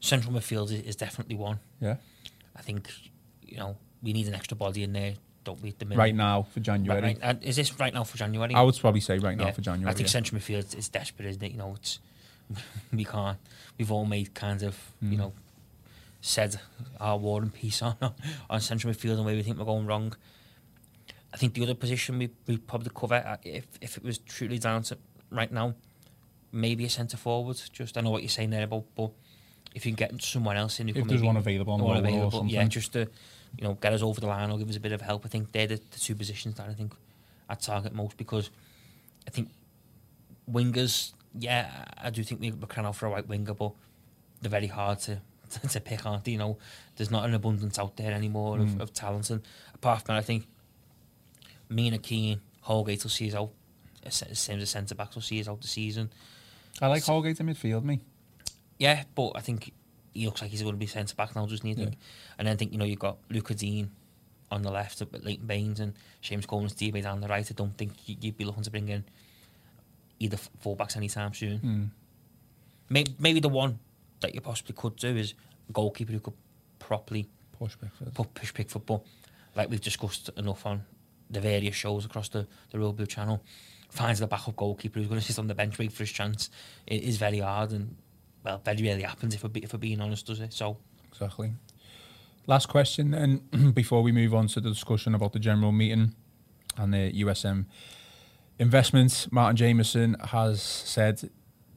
Central 0.00 0.32
midfield 0.34 0.66
is, 0.66 0.82
is 0.82 0.96
definitely 0.96 1.36
one. 1.36 1.58
Yeah, 1.80 1.96
I 2.54 2.60
think, 2.62 2.90
you 3.42 3.56
know, 3.56 3.76
we 4.02 4.12
need 4.12 4.26
an 4.28 4.34
extra 4.34 4.56
body 4.56 4.82
in 4.82 4.92
there, 4.92 5.14
don't 5.44 5.60
we? 5.62 5.70
at 5.70 5.78
The 5.78 5.86
right 5.96 6.14
now 6.14 6.42
for 6.42 6.60
January. 6.60 7.00
right, 7.02 7.18
uh, 7.22 7.34
is 7.42 7.56
this 7.56 7.78
right 7.78 7.92
now 7.94 8.04
for 8.04 8.16
January? 8.18 8.54
I 8.54 8.62
would 8.62 8.76
probably 8.78 9.00
say 9.00 9.18
right 9.18 9.36
now 9.36 9.46
Yeah. 9.46 9.52
for 9.52 9.60
January. 9.60 9.90
I 9.90 9.94
think 9.94 10.08
yeah. 10.08 10.12
central 10.12 10.40
midfield 10.40 10.76
is 10.76 10.88
desperate, 10.88 11.28
isn't 11.28 11.42
it? 11.42 11.52
You 11.52 11.58
know, 11.58 11.74
it's 11.76 11.98
we 12.92 13.04
can't. 13.04 13.38
We've 13.78 13.90
all 13.92 14.04
made 14.06 14.34
kind 14.34 14.62
of, 14.62 14.76
Mm. 15.02 15.12
you 15.12 15.18
know, 15.18 15.32
said 16.20 16.58
our 17.00 17.16
war 17.18 17.42
and 17.42 17.52
peace 17.52 17.82
on 17.82 17.96
on 18.50 18.60
central 18.60 18.92
midfield 18.92 19.16
and 19.16 19.24
where 19.24 19.34
we 19.36 19.42
think 19.42 19.58
we're 19.58 19.64
going 19.64 19.86
wrong. 19.86 20.14
I 21.32 21.36
think 21.36 21.54
the 21.54 21.62
other 21.64 21.74
position 21.74 22.18
we 22.18 22.30
we 22.46 22.56
probably 22.58 22.90
cover 22.94 23.16
uh, 23.16 23.36
if 23.42 23.66
if 23.80 23.96
it 23.96 24.04
was 24.04 24.18
truly 24.18 24.58
down 24.58 24.82
to 24.84 24.98
right 25.30 25.50
now, 25.52 25.74
maybe 26.52 26.84
a 26.84 26.90
centre 26.90 27.16
forward. 27.16 27.60
Just 27.72 27.96
I 27.98 28.00
know 28.02 28.10
what 28.10 28.22
you're 28.22 28.28
saying 28.28 28.50
there 28.50 28.62
about, 28.64 28.84
but 28.94 29.10
if 29.74 29.84
you 29.84 29.92
can 29.92 29.96
get 29.96 30.22
someone 30.22 30.56
else 30.56 30.78
in, 30.78 30.86
who 30.86 30.92
If 30.92 30.98
can 31.00 31.08
there's 31.08 31.22
one 31.22 31.36
available 31.36 31.72
on 31.72 31.82
one 31.82 31.96
available, 31.96 32.46
yeah, 32.46 32.62
just 32.64 32.92
to 32.92 33.08
you 33.58 33.64
know 33.64 33.74
get 33.74 33.92
us 33.92 34.02
over 34.02 34.20
the 34.20 34.26
line 34.26 34.50
or 34.50 34.58
give 34.58 34.68
us 34.68 34.76
a 34.76 34.80
bit 34.80 34.92
of 34.92 35.00
help. 35.00 35.24
I 35.24 35.28
think 35.28 35.52
they're 35.52 35.66
the, 35.66 35.76
the 35.90 35.98
two 35.98 36.14
positions 36.14 36.56
that 36.56 36.68
I 36.68 36.74
think 36.74 36.94
I 37.48 37.54
target 37.54 37.94
most 37.94 38.16
because 38.16 38.50
I 39.26 39.30
think 39.30 39.48
wingers, 40.50 41.12
yeah, 41.38 41.70
I 41.98 42.10
do 42.10 42.22
think 42.22 42.40
we- 42.40 42.50
we're 42.52 42.66
crying 42.66 42.86
out 42.86 42.96
for 42.96 43.06
a 43.06 43.10
right 43.10 43.26
winger, 43.26 43.54
but 43.54 43.72
they're 44.40 44.50
very 44.50 44.66
hard 44.66 44.98
to 45.06 45.20
to 45.68 45.80
pick, 45.80 46.04
aren't 46.04 46.24
they? 46.24 46.32
You 46.32 46.38
know, 46.38 46.58
there's 46.96 47.10
not 47.12 47.24
an 47.24 47.34
abundance 47.34 47.78
out 47.78 47.96
there 47.96 48.12
anymore 48.12 48.58
of, 48.58 48.68
Mm. 48.70 48.80
of 48.80 48.92
talent. 48.92 49.30
And 49.30 49.40
apart 49.74 50.02
from 50.02 50.14
that, 50.14 50.18
I 50.18 50.22
think 50.22 50.46
me 51.68 51.84
Mina 51.84 51.98
Keane, 51.98 52.40
Holgate 52.62 53.02
will 53.04 53.10
see 53.10 53.28
us 53.28 53.34
out. 53.34 53.50
uh, 54.04 54.10
Same 54.10 54.56
as 54.56 54.62
the 54.62 54.66
centre 54.66 54.94
backs 54.96 55.14
will 55.14 55.22
see 55.22 55.40
us 55.40 55.46
out 55.48 55.60
the 55.60 55.68
season. 55.68 56.10
I 56.82 56.88
like 56.88 57.04
Holgate 57.04 57.38
in 57.38 57.46
midfield, 57.46 57.84
me. 57.84 58.00
Yeah, 58.78 59.04
but 59.14 59.32
I 59.36 59.40
think 59.40 59.72
he 60.14 60.24
looks 60.26 60.40
like 60.40 60.50
he's 60.50 60.62
going 60.62 60.74
to 60.74 60.78
be 60.78 60.86
centre 60.86 61.14
back 61.14 61.34
now, 61.36 61.44
doesn't 61.44 61.66
he? 61.66 61.74
Think. 61.74 61.96
And 62.38 62.46
then 62.46 62.54
I 62.54 62.56
think 62.56 62.72
you 62.72 62.78
know 62.78 62.84
you've 62.86 62.98
got 62.98 63.18
Luca 63.30 63.54
Digne 63.54 63.90
on 64.50 64.62
the 64.62 64.70
left, 64.70 65.02
but 65.10 65.24
Leighton 65.24 65.46
Baines 65.46 65.80
and 65.80 65.92
James 66.22 66.46
Coleman's 66.46 66.74
DB 66.74 67.02
down 67.02 67.20
the 67.20 67.28
right. 67.28 67.46
I 67.50 67.54
don't 67.54 67.76
think 67.76 67.92
you- 68.08 68.16
you'd 68.20 68.36
be 68.36 68.44
looking 68.44 68.62
to 68.62 68.70
bring 68.70 68.88
in 68.88 69.04
either 70.20 70.36
f- 70.36 70.50
fullbacks 70.64 70.96
anytime 70.96 71.34
soon. 71.34 71.58
Mm. 71.58 71.90
Maybe, 72.88 73.14
maybe 73.18 73.40
the 73.40 73.48
one 73.48 73.78
that 74.20 74.34
you 74.34 74.40
possibly 74.40 74.74
could 74.74 74.96
do 74.96 75.16
is 75.16 75.34
a 75.68 75.72
goalkeeper 75.72 76.12
who 76.12 76.20
could 76.20 76.34
properly 76.78 77.28
Push 77.58 77.76
Pickford. 77.80 78.14
pu- 78.14 78.24
push 78.24 78.52
Pickford, 78.54 78.86
but 78.86 79.02
like 79.56 79.70
we've 79.70 79.80
discussed 79.80 80.30
enough 80.36 80.64
on 80.66 80.84
the 81.30 81.40
various 81.40 81.74
shows 81.74 82.04
across 82.04 82.28
the, 82.28 82.46
the 82.70 82.78
Royal 82.78 82.92
Blue 82.92 83.06
channel, 83.06 83.42
finds 83.88 84.20
the 84.20 84.26
backup 84.26 84.56
goalkeeper 84.56 84.98
who's 85.00 85.08
going 85.08 85.20
to 85.20 85.26
sit 85.26 85.38
on 85.38 85.46
the 85.46 85.54
bench 85.54 85.78
wait 85.78 85.92
for 85.92 86.02
his 86.02 86.12
chance. 86.12 86.50
It 86.86 87.02
is 87.02 87.16
very 87.16 87.38
hard 87.38 87.72
and, 87.72 87.96
well, 88.44 88.60
very 88.64 88.82
rarely 88.82 89.02
happens 89.02 89.34
if 89.34 89.42
we're, 89.42 89.48
be- 89.48 89.64
if 89.64 89.72
we're 89.72 89.78
being 89.78 90.00
honest, 90.00 90.26
does 90.26 90.40
it? 90.40 90.52
So, 90.52 90.76
Exactly. 91.10 91.52
Last 92.46 92.66
question, 92.66 93.14
and 93.14 93.74
before 93.74 94.02
we 94.02 94.12
move 94.12 94.34
on 94.34 94.48
to 94.48 94.60
the 94.60 94.68
discussion 94.68 95.14
about 95.14 95.32
the 95.32 95.38
general 95.38 95.72
meeting 95.72 96.14
and 96.76 96.92
the 96.92 97.10
USM 97.22 97.64
investments, 98.58 99.30
Martin 99.32 99.56
Jameson 99.56 100.16
has 100.20 100.60
said, 100.60 101.30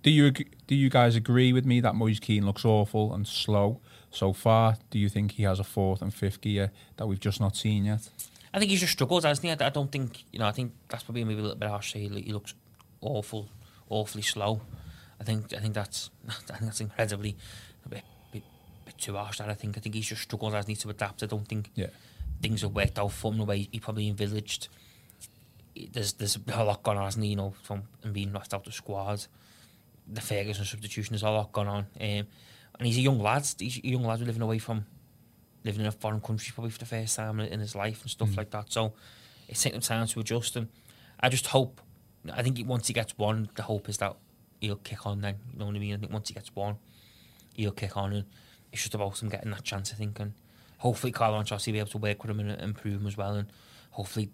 "Do 0.04 0.10
you 0.10 0.32
do 0.32 0.76
you 0.76 0.90
guys 0.90 1.16
agree 1.16 1.54
with 1.54 1.66
me 1.66 1.80
that 1.82 1.96
Moise 1.96 2.20
Kean 2.20 2.46
looks 2.46 2.66
awful 2.66 3.14
and 3.14 3.26
slow 3.26 3.80
so 4.12 4.34
far? 4.34 4.78
Do 4.90 5.00
you 5.00 5.08
think 5.08 5.34
he 5.34 5.44
has 5.44 5.60
a 5.60 5.64
fourth 5.64 6.02
and 6.02 6.14
fifth 6.14 6.42
gear 6.42 6.72
that 6.98 7.08
we've 7.08 7.20
just 7.20 7.40
not 7.40 7.56
seen 7.56 7.86
yet?" 7.86 8.10
I 8.54 8.60
think 8.60 8.72
he's 8.72 8.80
just 8.80 8.94
struggled, 8.94 9.24
hasn't 9.24 9.46
he? 9.46 9.52
I, 9.52 9.68
I 9.68 9.70
don't 9.70 9.92
think, 9.92 10.24
you 10.32 10.40
know, 10.40 10.48
I 10.48 10.52
think 10.52 10.74
that's 10.90 11.04
probably 11.04 11.24
maybe 11.24 11.40
a 11.40 11.44
little 11.44 11.58
bit 11.58 11.70
harsh 11.70 11.92
to 11.92 12.00
say 12.00 12.08
he, 12.08 12.22
he 12.22 12.34
looks 12.34 12.54
awful, 13.02 13.50
awfully 13.90 14.24
slow. 14.24 14.62
I 15.20 15.24
think 15.24 15.54
I 15.54 15.60
think 15.60 15.74
that's 15.74 16.10
I 16.28 16.32
think 16.32 16.62
that's 16.62 16.82
incredibly 16.82 17.36
a 17.86 17.90
bit, 17.90 18.04
bit, 18.32 18.44
bit 18.86 18.98
too 18.98 19.16
harsh. 19.16 19.40
That 19.40 19.50
I 19.50 19.54
think 19.54 19.78
I 19.78 19.82
think 19.82 19.96
he's 19.96 20.08
just 20.08 20.24
struggled, 20.24 20.54
hasn't 20.54 20.70
he, 20.70 20.76
to 20.76 20.90
adapt. 20.90 21.24
I 21.24 21.26
don't 21.26 21.48
think 21.48 21.72
Yeah, 21.76 21.88
things 22.42 22.62
have 22.62 22.74
worked 22.74 23.00
out 23.00 23.12
for 23.12 23.32
him 23.32 23.40
the 23.40 23.46
way 23.46 23.68
he 23.72 23.80
probably 23.80 24.08
envisaged. 24.08 24.68
There's 25.92 26.14
there's 26.14 26.38
a 26.54 26.64
lot 26.64 26.84
gone 26.84 26.98
on, 26.98 27.04
hasn't 27.04 27.24
he? 27.24 27.32
You 27.32 27.38
know, 27.38 27.54
from 27.64 27.84
him 28.04 28.14
being 28.14 28.34
left 28.34 28.54
out 28.54 28.62
of 28.62 28.66
the 28.66 28.72
squad, 28.72 29.26
the 30.08 30.22
Ferguson 30.22 30.66
substitution. 30.66 31.14
There's 31.14 31.24
a 31.24 31.30
lot 31.30 31.52
gone 31.52 31.68
on, 31.68 31.80
um, 31.80 31.88
and 32.00 32.28
he's 32.82 32.98
a 32.98 33.02
young 33.02 33.20
lad. 33.20 33.48
He's 33.60 33.78
a 33.78 33.88
young 33.88 34.04
lad 34.04 34.20
living 34.22 34.42
away 34.42 34.60
from 34.60 34.86
living 35.64 35.82
in 35.82 35.88
a 35.88 35.92
foreign 35.92 36.22
country 36.22 36.52
probably 36.54 36.72
for 36.72 36.80
the 36.80 36.86
first 36.86 37.16
time 37.16 37.40
in, 37.40 37.60
his 37.60 37.76
life 37.76 38.02
and 38.02 38.10
stuff 38.10 38.38
like 38.38 38.50
that. 38.52 38.72
So 38.72 38.94
it's 39.48 39.62
taking 39.62 39.78
him 39.78 39.82
time 39.82 40.08
to 40.08 40.20
adjust, 40.20 40.56
and 40.56 40.70
I 41.20 41.30
just 41.30 41.48
hope. 41.48 41.82
I 42.32 42.44
think 42.44 42.60
once 42.68 42.88
he 42.88 42.94
gets 42.94 43.18
one, 43.18 43.50
the 43.56 43.64
hope 43.64 43.88
is 43.88 43.98
that 43.98 44.16
he'll 44.60 44.78
kick 44.78 45.06
on. 45.06 45.22
Then 45.22 45.36
you 45.54 45.60
know 45.60 45.66
what 45.66 45.76
I 45.76 45.80
mean. 45.80 45.94
I 45.94 45.98
think 45.98 46.12
once 46.12 46.30
he 46.30 46.34
gets 46.34 46.54
one, 46.56 46.78
he'll 47.54 47.72
kick 47.72 47.98
on, 47.98 48.14
and 48.14 48.26
it's 48.72 48.82
just 48.82 48.96
about 48.96 49.22
him 49.22 49.30
getting 49.30 49.52
that 49.52 49.64
chance. 49.64 49.92
I 49.92 49.96
think, 49.96 50.20
and 50.20 50.34
hopefully 50.78 51.12
Carlo 51.12 51.42
Ancelotti 51.42 51.68
will 51.68 51.74
be 51.74 51.80
able 51.80 51.90
to 51.90 51.98
work 51.98 52.24
with 52.24 52.32
him 52.32 52.40
and 52.40 52.62
improve 52.62 53.02
him 53.02 53.08
as 53.08 53.18
well, 53.18 53.36
and 53.36 53.52
hopefully 53.92 54.30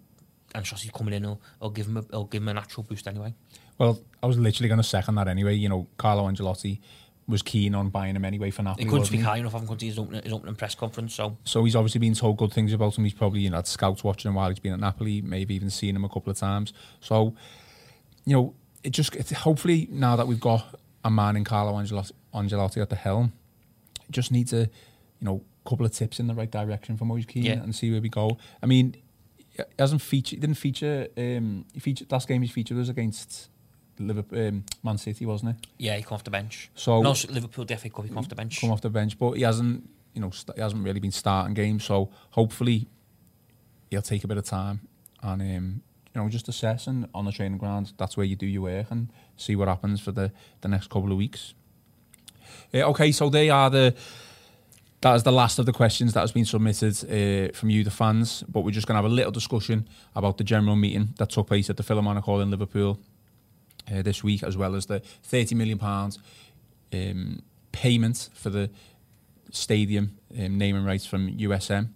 Ancelotti 0.54 0.92
coming 0.92 1.14
in 1.14 1.24
will, 1.24 1.40
will 1.60 1.70
give 1.70 1.86
him 1.86 1.96
a, 1.96 2.04
will 2.10 2.24
give 2.24 2.42
him 2.42 2.48
a 2.48 2.54
natural 2.54 2.84
boost 2.84 3.06
anyway. 3.08 3.34
Well, 3.78 4.00
I 4.22 4.26
was 4.26 4.38
literally 4.38 4.68
going 4.68 4.80
to 4.80 4.84
second 4.84 5.16
that 5.16 5.28
anyway. 5.28 5.54
You 5.54 5.68
know, 5.68 5.88
Carlo 5.96 6.28
Ancelotti 6.30 6.80
was 7.26 7.42
keen 7.42 7.74
on 7.74 7.88
buying 7.88 8.14
him 8.14 8.24
anyway 8.24 8.50
for 8.50 8.62
Napoli. 8.62 8.84
He 8.84 8.90
couldn't 8.90 9.06
speak 9.06 9.22
high 9.22 9.38
enough. 9.38 9.52
Haven't 9.52 9.68
gone 9.68 9.78
to 9.78 9.86
his 9.86 9.98
opening, 9.98 10.22
his 10.22 10.32
opening 10.32 10.54
press 10.54 10.74
conference, 10.74 11.14
so 11.14 11.36
So 11.44 11.64
he's 11.64 11.74
obviously 11.74 11.98
been 11.98 12.14
told 12.14 12.36
good 12.36 12.52
things 12.52 12.72
about 12.72 12.96
him. 12.96 13.04
He's 13.04 13.14
probably 13.14 13.40
you 13.40 13.50
know 13.50 13.56
had 13.56 13.66
scouts 13.66 14.04
watching 14.04 14.28
him 14.28 14.34
while 14.34 14.50
he's 14.50 14.58
been 14.58 14.74
at 14.74 14.80
Napoli, 14.80 15.22
maybe 15.22 15.54
even 15.54 15.70
seen 15.70 15.96
him 15.96 16.04
a 16.04 16.08
couple 16.08 16.30
of 16.30 16.36
times. 16.36 16.72
So, 17.00 17.34
you 18.26 18.36
know, 18.36 18.54
it 18.84 18.90
just 18.90 19.14
it, 19.16 19.28
hopefully 19.30 19.88
now 19.90 20.14
that 20.16 20.26
we've 20.28 20.40
got 20.40 20.78
a 21.04 21.10
man 21.10 21.36
in 21.36 21.42
Carlo 21.44 21.72
Ancelotti, 21.74 22.12
Ancelotti 22.32 22.80
at 22.80 22.90
the 22.90 22.96
helm, 22.96 23.32
just 24.10 24.30
needs 24.30 24.52
a 24.52 24.60
you 24.60 24.68
know 25.22 25.42
couple 25.66 25.86
of 25.86 25.92
tips 25.92 26.20
in 26.20 26.26
the 26.26 26.34
right 26.34 26.50
direction 26.50 26.96
from 26.96 27.08
Moise 27.08 27.24
Kean 27.26 27.42
Yeah. 27.44 27.54
and 27.54 27.74
see 27.74 27.90
where 27.90 28.00
we 28.00 28.10
go. 28.10 28.36
I 28.62 28.66
mean, 28.66 28.94
he 29.48 29.62
hasn't 29.78 30.02
featured. 30.02 30.36
He 30.36 30.40
didn't 30.40 30.56
feature. 30.58 31.08
Um, 31.16 31.64
he 31.72 31.80
featured 31.80 32.12
last 32.12 32.28
game. 32.28 32.42
He 32.42 32.48
featured 32.48 32.76
was 32.76 32.90
against 32.90 33.48
Liverpool, 33.98 34.48
um, 34.48 34.64
Man 34.82 34.98
City, 34.98 35.24
wasn't 35.24 35.52
it? 35.56 35.66
yeah, 35.78 35.96
he 35.96 36.02
come 36.02 36.14
off 36.16 36.24
the 36.24 36.30
bench. 36.30 36.70
So 36.74 37.00
no, 37.00 37.14
Liverpool 37.30 37.64
FA 37.66 37.88
Cup, 37.88 38.04
he 38.04 38.08
come 38.10 38.18
off 38.18 38.28
the 38.28 38.34
bench. 38.34 38.60
come 38.60 38.70
off 38.72 38.80
the 38.82 38.90
bench, 38.90 39.18
but 39.18 39.32
he 39.32 39.42
hasn't, 39.42 39.88
you 40.12 40.20
know, 40.20 40.30
st- 40.30 40.56
he 40.56 40.60
hasn't 40.62 40.84
really 40.84 41.00
been 41.00 41.12
starting 41.12 41.54
games. 41.54 41.84
So 41.84 42.10
hopefully, 42.32 42.88
he'll 43.90 44.02
take 44.02 44.24
a 44.24 44.28
bit 44.28 44.36
of 44.36 44.44
time 44.44 44.80
and 45.22 45.40
um, 45.40 45.82
you 46.14 46.20
know 46.20 46.28
just 46.28 46.48
assess 46.48 46.86
and 46.86 47.08
on 47.14 47.24
the 47.24 47.32
training 47.32 47.58
ground. 47.58 47.92
That's 47.96 48.16
where 48.16 48.26
you 48.26 48.36
do 48.36 48.46
your 48.46 48.62
work 48.62 48.86
and 48.90 49.08
see 49.36 49.56
what 49.56 49.68
happens 49.68 50.00
for 50.00 50.12
the 50.12 50.30
the 50.60 50.68
next 50.68 50.88
couple 50.88 51.10
of 51.10 51.18
weeks. 51.18 51.54
Uh, 52.72 52.78
okay, 52.90 53.12
so 53.12 53.28
they 53.28 53.50
are 53.50 53.70
the. 53.70 53.94
That 55.00 55.16
is 55.16 55.22
the 55.22 55.32
last 55.32 55.58
of 55.58 55.66
the 55.66 55.72
questions 55.72 56.14
that 56.14 56.20
has 56.20 56.32
been 56.32 56.46
submitted 56.46 56.94
uh, 57.04 57.52
from 57.52 57.68
you, 57.68 57.84
the 57.84 57.90
fans. 57.90 58.42
But 58.48 58.62
we're 58.62 58.70
just 58.70 58.86
going 58.86 58.94
to 58.94 59.02
have 59.02 59.10
a 59.10 59.14
little 59.14 59.32
discussion 59.32 59.86
about 60.16 60.38
the 60.38 60.44
general 60.44 60.76
meeting 60.76 61.10
that 61.18 61.28
took 61.28 61.46
place 61.46 61.68
at 61.68 61.76
the 61.76 61.82
Philharmonic 61.82 62.24
Hall 62.24 62.40
in 62.40 62.50
Liverpool 62.50 62.98
uh, 63.92 64.00
this 64.00 64.24
week, 64.24 64.42
as 64.42 64.56
well 64.56 64.74
as 64.74 64.86
the 64.86 65.00
30 65.24 65.56
million 65.56 65.76
pounds 65.76 66.18
um, 66.90 67.42
payment 67.70 68.30
for 68.32 68.48
the 68.48 68.70
stadium 69.50 70.16
um, 70.38 70.56
naming 70.56 70.84
rights 70.84 71.04
from 71.04 71.30
USM. 71.36 71.90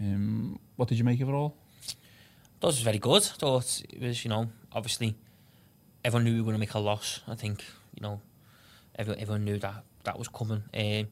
Um, 0.00 0.58
what 0.76 0.88
did 0.88 0.96
you 0.96 1.04
make 1.04 1.20
of 1.20 1.28
it 1.28 1.32
all? 1.32 1.58
Thought 2.60 2.68
it 2.68 2.76
was 2.78 2.82
very 2.82 2.98
good. 2.98 3.22
thought 3.22 3.82
it 3.88 4.00
was, 4.00 4.24
you 4.24 4.28
know, 4.30 4.48
obviously 4.72 5.14
everyone 6.04 6.24
knew 6.24 6.32
we 6.34 6.40
were 6.40 6.44
going 6.46 6.56
to 6.56 6.60
make 6.60 6.74
a 6.74 6.78
loss. 6.78 7.20
I 7.28 7.34
think, 7.34 7.62
you 7.94 8.02
know, 8.02 8.20
everyone, 8.96 9.20
everyone 9.20 9.44
knew 9.44 9.58
that 9.58 9.84
that 10.04 10.18
was 10.18 10.28
coming. 10.28 10.62
Um, 10.74 11.08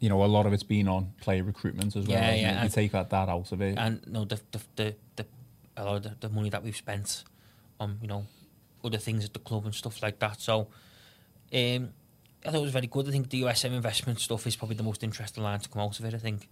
You 0.00 0.08
know, 0.08 0.22
a 0.24 0.26
lot 0.26 0.44
of 0.46 0.52
it's 0.52 0.62
been 0.64 0.88
on 0.88 1.12
player 1.20 1.42
recruitment 1.44 1.96
as 1.96 2.06
well. 2.06 2.18
Yeah, 2.18 2.34
yeah? 2.34 2.52
You 2.54 2.58
and- 2.64 2.72
take 2.72 2.92
that, 2.92 3.10
that 3.10 3.28
out 3.28 3.50
of 3.52 3.60
it. 3.62 3.78
and 3.78 4.00
no, 4.06 4.24
the 4.24 4.40
the, 4.50 4.60
the 4.76 4.94
the 5.16 5.26
a 5.76 5.84
lot 5.84 5.96
of 5.96 6.02
the, 6.02 6.16
the 6.20 6.28
money 6.28 6.50
that 6.50 6.62
we've 6.62 6.76
spent 6.76 7.24
on 7.80 7.98
you 8.02 8.08
know 8.08 8.26
other 8.84 8.98
things 8.98 9.24
at 9.24 9.32
the 9.32 9.38
club 9.38 9.64
and 9.64 9.74
stuff 9.74 10.02
like 10.02 10.18
that. 10.18 10.40
So, 10.40 10.68
um, 11.54 11.90
I 12.44 12.50
thought 12.50 12.56
it 12.56 12.60
was 12.62 12.72
very 12.72 12.88
good. 12.88 13.08
I 13.08 13.12
think 13.12 13.30
the 13.30 13.42
USM 13.42 13.72
investment 13.72 14.20
stuff 14.20 14.46
is 14.46 14.56
probably 14.56 14.76
the 14.76 14.82
most 14.82 15.02
interesting 15.04 15.42
line 15.44 15.60
to 15.60 15.68
come 15.68 15.80
out 15.82 15.98
of 15.98 16.04
it. 16.04 16.12
I 16.14 16.18
think, 16.18 16.48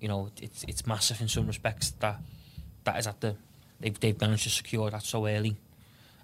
you 0.00 0.08
know, 0.08 0.30
it's 0.40 0.64
it's 0.66 0.86
massive 0.86 1.20
in 1.20 1.28
some 1.28 1.46
respects 1.46 1.90
that 2.00 2.18
that 2.84 2.98
is 2.98 3.06
at 3.06 3.20
the 3.20 3.36
they've 3.80 3.98
they've 3.98 4.20
managed 4.20 4.44
to 4.44 4.50
secure 4.50 4.90
that 4.90 5.02
so 5.02 5.26
early, 5.26 5.56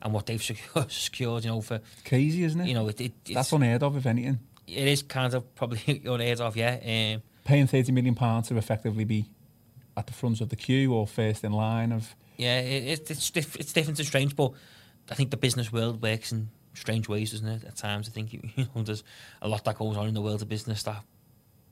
and 0.03 0.13
what 0.13 0.27
they've 0.27 0.43
secured, 0.51 0.91
secured 0.91 1.45
you 1.45 1.51
know, 1.51 1.61
for 1.61 1.81
Crazy, 2.05 2.45
isn't 2.45 2.61
it? 2.61 2.69
you 2.69 2.75
know, 2.75 2.89
it, 2.89 3.01
it 3.01 3.13
That's 3.33 3.53
unheard 3.53 3.83
of, 3.83 3.97
if 3.97 4.07
anything. 4.07 4.39
it 4.67 4.87
is 4.89 5.03
kind 5.03 5.35
of 5.35 5.55
probably 5.55 6.03
unheard 6.05 6.41
of, 6.41 6.57
yeah. 6.57 7.15
Um, 7.15 7.23
Paying 7.45 7.67
30 7.67 7.93
million 7.93 8.15
pounds 8.15 8.49
to 8.49 8.57
effectively 8.59 9.05
be 9.05 9.25
at 9.97 10.07
the 10.07 10.13
front 10.13 10.41
of 10.41 10.49
the 10.51 10.57
queue 10.57 10.93
or 10.93 11.07
first 11.07 11.43
in 11.45 11.53
line 11.53 11.93
of. 11.93 12.15
Yeah, 12.37 12.61
it, 12.61 12.85
it, 12.85 13.11
it's 13.11 13.31
diff- 13.31 13.57
it's 13.57 13.73
different 13.73 13.99
and 13.99 14.07
strange, 14.07 14.37
but 14.37 14.53
I 15.11 15.15
think 15.15 15.31
the 15.31 15.37
business 15.39 15.73
world 15.73 16.03
works 16.03 16.31
in 16.31 16.51
strange 16.75 17.09
ways, 17.09 17.33
doesn't 17.33 17.49
it? 17.49 17.65
At 17.65 17.77
times, 17.77 18.09
I 18.09 18.13
think 18.13 18.33
you, 18.33 18.41
you 18.57 18.67
know 18.75 18.83
there's 18.83 19.03
a 19.43 19.49
lot 19.49 19.65
that 19.65 19.79
goes 19.79 19.97
on 19.97 20.07
in 20.09 20.15
the 20.15 20.21
world 20.21 20.43
of 20.43 20.49
business 20.49 20.83
that 20.85 21.03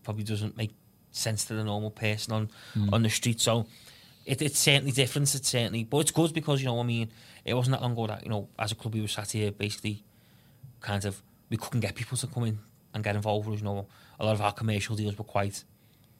probably 0.03 0.25
doesn't 0.25 0.57
make 0.57 0.72
sense 1.12 1.44
to 1.46 1.55
the 1.55 1.62
normal 1.64 1.90
person 1.90 2.33
on 2.33 2.51
on 2.92 3.03
the 3.03 3.11
street. 3.11 3.40
So 3.40 3.66
it, 4.27 4.43
it's 4.43 4.59
certainly 4.59 4.93
different. 4.93 5.33
It's 5.35 5.49
certainly, 5.49 5.85
but 5.85 5.99
it's 5.99 6.11
good 6.11 6.35
because 6.35 6.61
you 6.61 6.67
know, 6.67 6.81
I 6.81 6.83
mean, 6.83 7.11
it 7.45 7.55
wasn't 7.55 7.77
that 7.77 7.83
long 7.83 7.93
ago 7.93 8.09
that 8.09 8.25
you 8.25 8.31
know, 8.31 8.49
as 8.59 8.73
a 8.73 8.75
club, 8.75 8.95
we 8.95 9.01
were 9.01 9.09
sat 9.09 9.31
here 9.31 9.53
basically, 9.53 10.05
kind 10.81 11.05
of, 11.05 11.23
we 11.49 11.57
couldn't 11.57 11.81
get 11.81 11.95
people 11.95 12.19
to 12.19 12.27
come 12.27 12.45
in 12.45 12.59
and 12.93 13.05
get 13.05 13.15
involved. 13.15 13.47
with 13.49 13.57
us, 13.57 13.61
You 13.61 13.67
know, 13.67 13.87
a 14.19 14.25
lot 14.27 14.33
of 14.35 14.43
our 14.43 14.53
commercial 14.53 14.97
deals 14.97 15.17
were 15.17 15.25
quite 15.25 15.65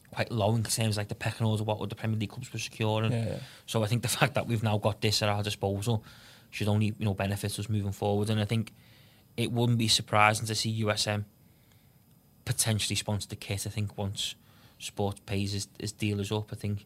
quite 0.09 0.31
low 0.31 0.55
in 0.55 0.63
terms 0.63 0.95
of 0.95 0.97
like 0.97 1.09
the 1.09 1.15
pecking 1.15 1.45
order 1.45 1.63
what 1.63 1.89
the 1.89 1.95
Premier 1.95 2.17
League 2.17 2.29
clubs 2.29 2.51
were 2.51 2.59
securing. 2.59 3.11
Yeah, 3.11 3.25
yeah. 3.25 3.39
So 3.65 3.83
I 3.83 3.87
think 3.87 4.03
the 4.03 4.07
fact 4.07 4.35
that 4.35 4.47
we've 4.47 4.63
now 4.63 4.77
got 4.77 5.01
this 5.01 5.21
at 5.21 5.27
our 5.27 5.43
disposal 5.43 6.03
should 6.49 6.69
only 6.69 6.87
you 6.97 7.05
know 7.05 7.13
benefit 7.13 7.59
us 7.59 7.67
moving 7.67 7.91
forward. 7.91 8.29
And 8.29 8.39
I 8.39 8.45
think 8.45 8.71
it 9.35 9.51
wouldn't 9.51 9.77
be 9.77 9.89
surprising 9.89 10.47
to 10.47 10.55
see 10.55 10.83
USM 10.83 11.25
potentially 12.45 12.95
sponsor 12.95 13.27
the 13.27 13.35
kit. 13.35 13.67
I 13.67 13.69
think 13.69 13.97
once 13.97 14.35
SportPesa's, 14.79 15.67
his 15.79 15.91
deal 15.91 16.21
is 16.21 16.31
up, 16.31 16.51
I 16.53 16.55
think 16.55 16.85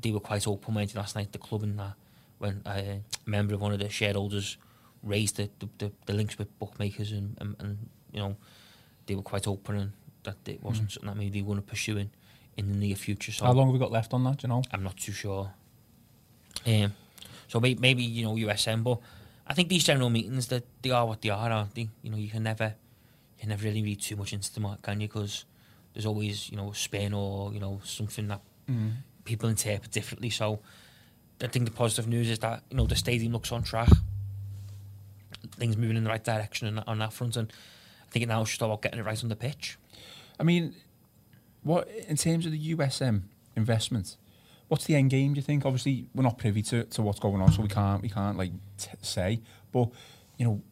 they 0.00 0.10
were 0.12 0.20
quite 0.20 0.46
open 0.46 0.74
minded 0.74 0.96
last 0.96 1.14
night. 1.16 1.32
The 1.32 1.38
club 1.38 1.62
and 1.62 1.78
that 1.78 1.94
when 2.38 2.62
uh, 2.66 2.70
a 2.70 3.00
member 3.26 3.54
of 3.54 3.60
one 3.60 3.72
of 3.72 3.78
the 3.78 3.88
shareholders 3.90 4.56
raised 5.02 5.36
the, 5.36 5.48
the, 5.58 5.68
the, 5.78 5.92
the 6.06 6.12
links 6.12 6.38
with 6.38 6.58
bookmakers 6.58 7.12
and, 7.12 7.36
and, 7.40 7.56
and 7.58 7.88
you 8.12 8.20
know 8.20 8.36
they 9.06 9.14
were 9.14 9.22
quite 9.22 9.46
open 9.46 9.76
and 9.76 9.92
that 10.24 10.36
it 10.46 10.62
wasn't 10.62 10.92
something 10.92 11.08
that 11.08 11.16
maybe 11.16 11.40
they 11.40 11.42
want 11.42 11.58
to 11.58 11.68
pursue 11.70 11.96
in, 11.96 12.10
in 12.56 12.70
the 12.72 12.78
near 12.78 12.96
future. 12.96 13.32
So 13.32 13.44
How 13.46 13.52
long 13.52 13.66
have 13.68 13.72
we 13.72 13.78
got 13.78 13.90
left 13.90 14.12
on 14.12 14.22
that, 14.24 14.42
you 14.42 14.48
know? 14.50 14.62
I'm 14.72 14.82
not 14.82 14.96
too 14.98 15.12
sure. 15.12 15.50
Um, 16.66 16.92
so 17.48 17.58
may- 17.60 17.74
maybe 17.74 18.02
you 18.02 18.24
know 18.24 18.34
USM, 18.34 18.82
but 18.84 18.98
I 19.46 19.54
think 19.54 19.68
these 19.68 19.84
general 19.84 20.10
meetings 20.10 20.46
that 20.48 20.64
they 20.82 20.90
are 20.90 21.06
what 21.06 21.22
they 21.22 21.30
are, 21.30 21.50
aren't 21.50 21.74
they? 21.74 21.88
You 22.02 22.10
know, 22.10 22.16
you 22.18 22.28
can 22.28 22.42
never, 22.42 22.66
you 23.36 23.40
can 23.40 23.48
never 23.48 23.64
really 23.64 23.82
read 23.82 24.00
too 24.00 24.16
much 24.16 24.32
into 24.32 24.52
them, 24.52 24.66
can 24.82 25.00
you? 25.00 25.08
Because 25.08 25.44
there's 25.94 26.06
always 26.06 26.50
you 26.50 26.56
know 26.56 26.70
a 26.70 26.74
spin 26.74 27.12
or 27.14 27.52
you 27.52 27.58
know 27.60 27.80
something 27.84 28.28
that 28.28 28.40
people 29.30 29.48
interpret 29.48 29.92
differently. 29.92 30.28
So 30.28 30.58
I 31.40 31.46
think 31.46 31.64
the 31.64 31.70
positive 31.70 32.08
news 32.08 32.28
is 32.28 32.40
that 32.40 32.62
you 32.70 32.76
know 32.76 32.86
the 32.86 32.96
stadium 32.96 33.32
looks 33.32 33.52
on 33.52 33.62
track, 33.62 33.88
things 35.56 35.76
moving 35.76 35.96
in 35.96 36.04
the 36.04 36.10
right 36.10 36.22
direction 36.22 36.68
on 36.68 36.74
that, 36.74 36.88
on 36.88 36.98
that 36.98 37.12
front, 37.12 37.36
and 37.36 37.52
I 38.06 38.10
think 38.10 38.26
now 38.26 38.42
it's 38.42 38.50
just 38.50 38.62
about 38.62 38.82
getting 38.82 38.98
it 38.98 39.04
right 39.04 39.22
on 39.22 39.28
the 39.28 39.36
pitch. 39.36 39.78
I 40.38 40.42
mean, 40.42 40.74
what 41.62 41.88
in 42.08 42.16
terms 42.16 42.44
of 42.44 42.52
the 42.52 42.74
USM 42.74 43.22
investment? 43.56 44.16
What's 44.68 44.84
the 44.84 44.94
end 44.94 45.10
game? 45.10 45.34
Do 45.34 45.38
you 45.38 45.42
think? 45.42 45.64
Obviously, 45.64 46.06
we're 46.14 46.22
not 46.22 46.38
privy 46.38 46.62
to, 46.62 46.84
to 46.84 47.02
what's 47.02 47.18
going 47.18 47.40
on, 47.40 47.52
so 47.52 47.62
we 47.62 47.68
can't 47.68 48.02
we 48.02 48.08
can't 48.08 48.36
like 48.36 48.52
t- 48.78 48.90
say. 49.00 49.40
But 49.72 49.90
you 50.38 50.44
know, 50.44 50.62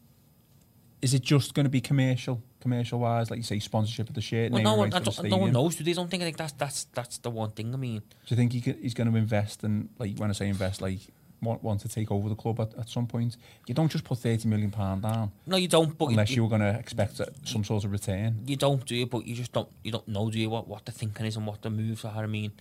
is 1.01 1.13
it 1.13 1.21
just 1.21 1.53
going 1.53 1.65
to 1.65 1.69
be 1.69 1.81
commercial, 1.81 2.41
commercial 2.59 2.99
wise, 2.99 3.29
like 3.29 3.37
you 3.37 3.43
say, 3.43 3.59
sponsorship 3.59 4.09
of 4.09 4.15
the 4.15 4.21
shirt? 4.21 4.51
Well, 4.51 4.61
no 4.61 4.75
one, 4.75 4.89
no 5.23 5.37
one 5.37 5.51
knows. 5.51 5.75
Do 5.75 5.83
they? 5.83 5.93
Don't 5.93 6.09
think 6.09 6.23
I 6.23 6.25
think 6.25 6.37
that's 6.37 6.53
that's 6.53 6.83
that's 6.93 7.17
the 7.19 7.29
one 7.29 7.51
thing. 7.51 7.73
I 7.73 7.77
mean. 7.77 7.99
Do 7.99 8.27
you 8.27 8.37
think 8.37 8.53
he 8.53 8.61
could, 8.61 8.77
he's 8.81 8.93
going 8.93 9.11
to 9.11 9.17
invest 9.17 9.63
and 9.63 9.89
like 9.97 10.17
when 10.17 10.29
I 10.29 10.33
say 10.33 10.47
invest, 10.47 10.81
like 10.81 10.99
want, 11.41 11.63
want 11.63 11.81
to 11.81 11.89
take 11.89 12.11
over 12.11 12.29
the 12.29 12.35
club 12.35 12.59
at, 12.59 12.77
at 12.77 12.89
some 12.89 13.07
point? 13.07 13.37
You 13.67 13.73
don't 13.73 13.91
just 13.91 14.03
put 14.03 14.19
thirty 14.19 14.47
million 14.47 14.71
pound 14.71 15.03
down 15.03 15.31
No, 15.45 15.57
you 15.57 15.67
don't. 15.67 15.97
But 15.97 16.07
unless 16.07 16.29
you, 16.31 16.37
you 16.37 16.43
were 16.43 16.49
going 16.49 16.61
to 16.61 16.77
expect 16.79 17.21
some 17.45 17.63
sort 17.63 17.83
of 17.83 17.91
return. 17.91 18.43
you 18.45 18.55
don't 18.55 18.85
do 18.85 19.01
it. 19.01 19.09
But 19.09 19.25
you 19.25 19.35
just 19.35 19.51
don't. 19.51 19.69
You 19.83 19.91
don't 19.91 20.07
know, 20.07 20.29
do 20.29 20.39
you? 20.39 20.49
What 20.49 20.67
what 20.67 20.85
the 20.85 20.91
thinking 20.91 21.25
is 21.25 21.35
and 21.35 21.45
what 21.45 21.61
the 21.61 21.69
moves 21.69 22.05
are. 22.05 22.23
I 22.23 22.27
mean, 22.27 22.51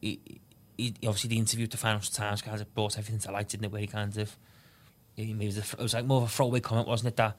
he, 0.00 0.20
he, 0.76 0.94
obviously 1.06 1.28
the 1.28 1.38
interview 1.38 1.64
with 1.64 1.72
the 1.72 1.76
Financial 1.76 2.12
Times 2.12 2.42
kind 2.42 2.60
of 2.60 2.74
brought 2.74 2.98
everything 2.98 3.20
to 3.20 3.32
light, 3.32 3.48
didn't 3.48 3.64
it? 3.64 3.72
Where 3.72 3.80
he 3.80 3.86
kind 3.86 4.16
of, 4.16 4.36
he 5.16 5.34
made 5.34 5.56
it 5.56 5.78
was 5.78 5.94
like 5.94 6.06
more 6.06 6.22
of 6.22 6.28
a 6.28 6.28
throwaway 6.28 6.60
comment, 6.60 6.88
wasn't 6.88 7.08
it? 7.08 7.16
That 7.16 7.36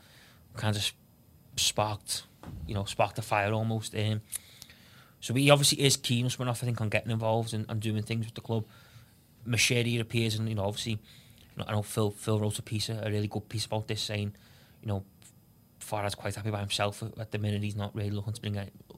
kind 0.56 0.76
of 0.76 0.92
sparked, 1.56 2.24
you 2.68 2.74
know, 2.74 2.86
sparked 2.86 3.18
a 3.20 3.22
fire 3.22 3.52
almost. 3.54 3.96
Um, 3.96 4.22
so 5.20 5.34
he 5.34 5.50
obviously 5.50 5.84
is 5.84 5.98
keen, 5.98 6.26
us 6.26 6.40
off, 6.40 6.64
I 6.64 6.66
think, 6.66 6.82
on 6.82 6.90
getting 6.90 7.12
involved 7.12 7.54
and, 7.54 7.66
and 7.70 7.80
doing 7.80 8.02
things 8.04 8.26
with 8.26 8.34
the 8.36 8.42
club. 8.42 8.66
Machete 9.46 10.00
appears, 10.00 10.36
and 10.36 10.48
you 10.50 10.56
know, 10.56 10.64
obviously, 10.66 10.94
you 10.94 11.58
know, 11.58 11.66
I 11.68 11.72
know 11.74 11.82
Phil 11.82 12.12
Phil 12.12 12.40
wrote 12.40 12.60
a 12.60 12.62
piece, 12.62 12.90
a 12.90 13.02
really 13.06 13.28
good 13.28 13.48
piece 13.50 13.66
about 13.66 13.88
this, 13.88 14.02
saying, 14.02 14.34
you 14.82 14.88
know, 14.88 15.04
Farhad's 15.80 16.16
quite 16.16 16.36
happy 16.36 16.52
by 16.52 16.60
himself 16.60 17.04
at, 17.20 17.32
the 17.32 17.38
minute. 17.40 17.64
He's 17.64 17.76
not 17.76 17.96
really 17.96 18.12
looking 18.12 18.34
to 18.34 18.42
bring, 18.42 18.56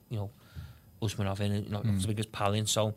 you 0.09 0.17
know, 0.17 0.31
Usmanov 1.01 1.39
in, 1.39 1.63
you 1.63 1.69
know, 1.69 1.79
Mm. 1.79 1.99
to 2.01 2.05
bring 2.07 2.17
his 2.17 2.25
pal 2.25 2.53
in. 2.53 2.65
So, 2.65 2.93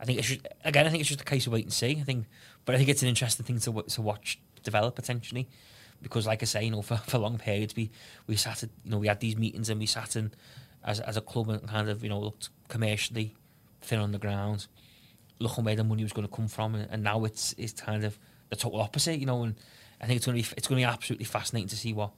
I 0.00 0.04
think 0.04 0.18
it's 0.18 0.28
just, 0.28 0.46
again, 0.64 0.86
I 0.86 0.90
think 0.90 1.00
it's 1.00 1.08
just 1.08 1.20
a 1.20 1.24
case 1.24 1.46
of 1.46 1.52
wait 1.52 1.64
and 1.64 1.72
see. 1.72 1.98
I 2.00 2.02
think, 2.02 2.26
but 2.64 2.74
I 2.74 2.78
think 2.78 2.90
it's 2.90 3.02
an 3.02 3.08
interesting 3.08 3.46
thing 3.46 3.58
to 3.60 3.82
to 3.82 4.02
watch 4.02 4.40
develop 4.64 4.96
potentially, 4.96 5.48
because 6.02 6.26
like 6.26 6.42
I 6.42 6.46
say, 6.46 6.64
you 6.64 6.70
know, 6.70 6.82
for, 6.82 6.96
for 6.96 7.18
long 7.18 7.38
periods 7.38 7.74
we 7.76 7.90
we 8.26 8.36
sat, 8.36 8.62
at, 8.62 8.70
you 8.84 8.90
know, 8.90 8.98
we 8.98 9.06
had 9.06 9.20
these 9.20 9.36
meetings 9.36 9.68
and 9.68 9.80
we 9.80 9.86
sat 9.86 10.16
in 10.16 10.32
as 10.84 11.00
as 11.00 11.16
a 11.16 11.20
club 11.20 11.48
and 11.48 11.66
kind 11.68 11.88
of 11.88 12.02
you 12.02 12.08
know 12.08 12.20
looked 12.20 12.50
commercially 12.68 13.34
thin 13.80 13.98
on 13.98 14.12
the 14.12 14.18
ground, 14.18 14.66
looking 15.38 15.64
where 15.64 15.76
the 15.76 15.84
money 15.84 16.02
was 16.02 16.12
going 16.12 16.26
to 16.26 16.34
come 16.34 16.48
from, 16.48 16.74
and, 16.74 16.88
and 16.90 17.02
now 17.02 17.24
it's 17.24 17.54
it's 17.58 17.72
kind 17.72 18.04
of 18.04 18.18
the 18.50 18.56
total 18.56 18.80
opposite, 18.80 19.18
you 19.18 19.26
know. 19.26 19.42
And 19.42 19.54
I 20.00 20.06
think 20.06 20.16
it's 20.16 20.26
going 20.26 20.42
to 20.42 20.48
be 20.48 20.54
it's 20.56 20.68
going 20.68 20.80
to 20.80 20.86
be 20.86 20.92
absolutely 20.92 21.24
fascinating 21.24 21.68
to 21.68 21.76
see 21.76 21.92
what 21.92 22.12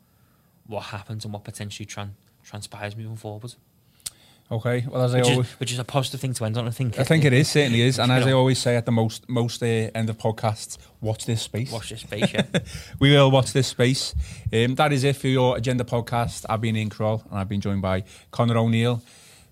what 0.67 0.85
happens 0.85 1.25
and 1.25 1.33
what 1.33 1.45
potentially 1.45 1.87
tran- 1.87 2.15
transpires 2.43 2.97
moving 2.97 3.17
forward. 3.17 3.55
Okay, 4.51 4.85
well 4.91 5.03
as 5.03 5.15
I 5.15 5.21
always. 5.21 5.47
is, 5.47 5.53
which 5.55 5.73
is 5.73 5.79
a 5.79 5.85
positive 5.85 6.21
thing 6.21 6.35
to 6.35 6.45
end 6.45 6.59
on, 6.59 6.69
I 6.69 6.71
think. 6.71 6.99
I 6.99 7.05
think 7.05 7.25
it 7.25 7.33
is 7.33 7.49
certainly 7.49 7.81
is, 7.81 7.99
and 7.99 8.13
as 8.13 8.27
I 8.27 8.33
always 8.33 8.59
say 8.59 8.77
at 8.77 8.85
the 8.85 8.93
most 8.93 9.29
most 9.29 9.63
uh, 9.63 9.67
end 9.67 10.11
of 10.11 10.19
podcasts, 10.19 10.77
watch 11.01 11.25
this 11.25 11.41
space. 11.43 11.73
Watch 11.73 11.89
this 11.89 12.01
space, 12.01 12.31
yeah. 12.33 12.45
we 13.01 13.11
will 13.11 13.31
watch 13.31 13.53
this 13.53 13.69
space. 13.69 14.15
Um, 14.53 14.75
that 14.75 14.93
is 14.93 15.03
it 15.03 15.17
for 15.17 15.29
your 15.29 15.57
agenda 15.57 15.83
podcast. 15.85 16.45
I've 16.49 16.61
been 16.61 16.77
Ian 16.77 16.91
Croll, 16.91 17.23
and 17.31 17.39
I've 17.39 17.49
been 17.49 17.63
joined 17.63 17.83
by 17.83 18.05
Connor 18.31 18.59
O'Neill. 18.59 19.03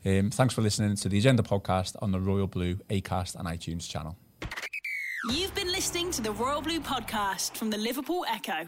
Um, 0.05 0.31
thanks 0.31 0.53
for 0.53 0.63
listening 0.63 0.97
to 0.97 1.09
the 1.09 1.19
Agenda 1.19 1.43
podcast 1.45 1.95
on 2.03 2.11
the 2.11 2.21
Royal 2.21 2.49
Blue 2.49 2.75
Acast 2.91 3.37
and 3.37 3.47
iTunes 3.47 3.89
channel. 3.89 4.17
You've 5.31 5.55
been 5.55 5.71
listening 5.71 6.11
to 6.11 6.23
the 6.23 6.33
Royal 6.33 6.61
Blue 6.61 6.81
podcast 6.81 7.57
from 7.57 7.71
the 7.71 7.79
Liverpool 7.79 8.25
Echo. 8.29 8.67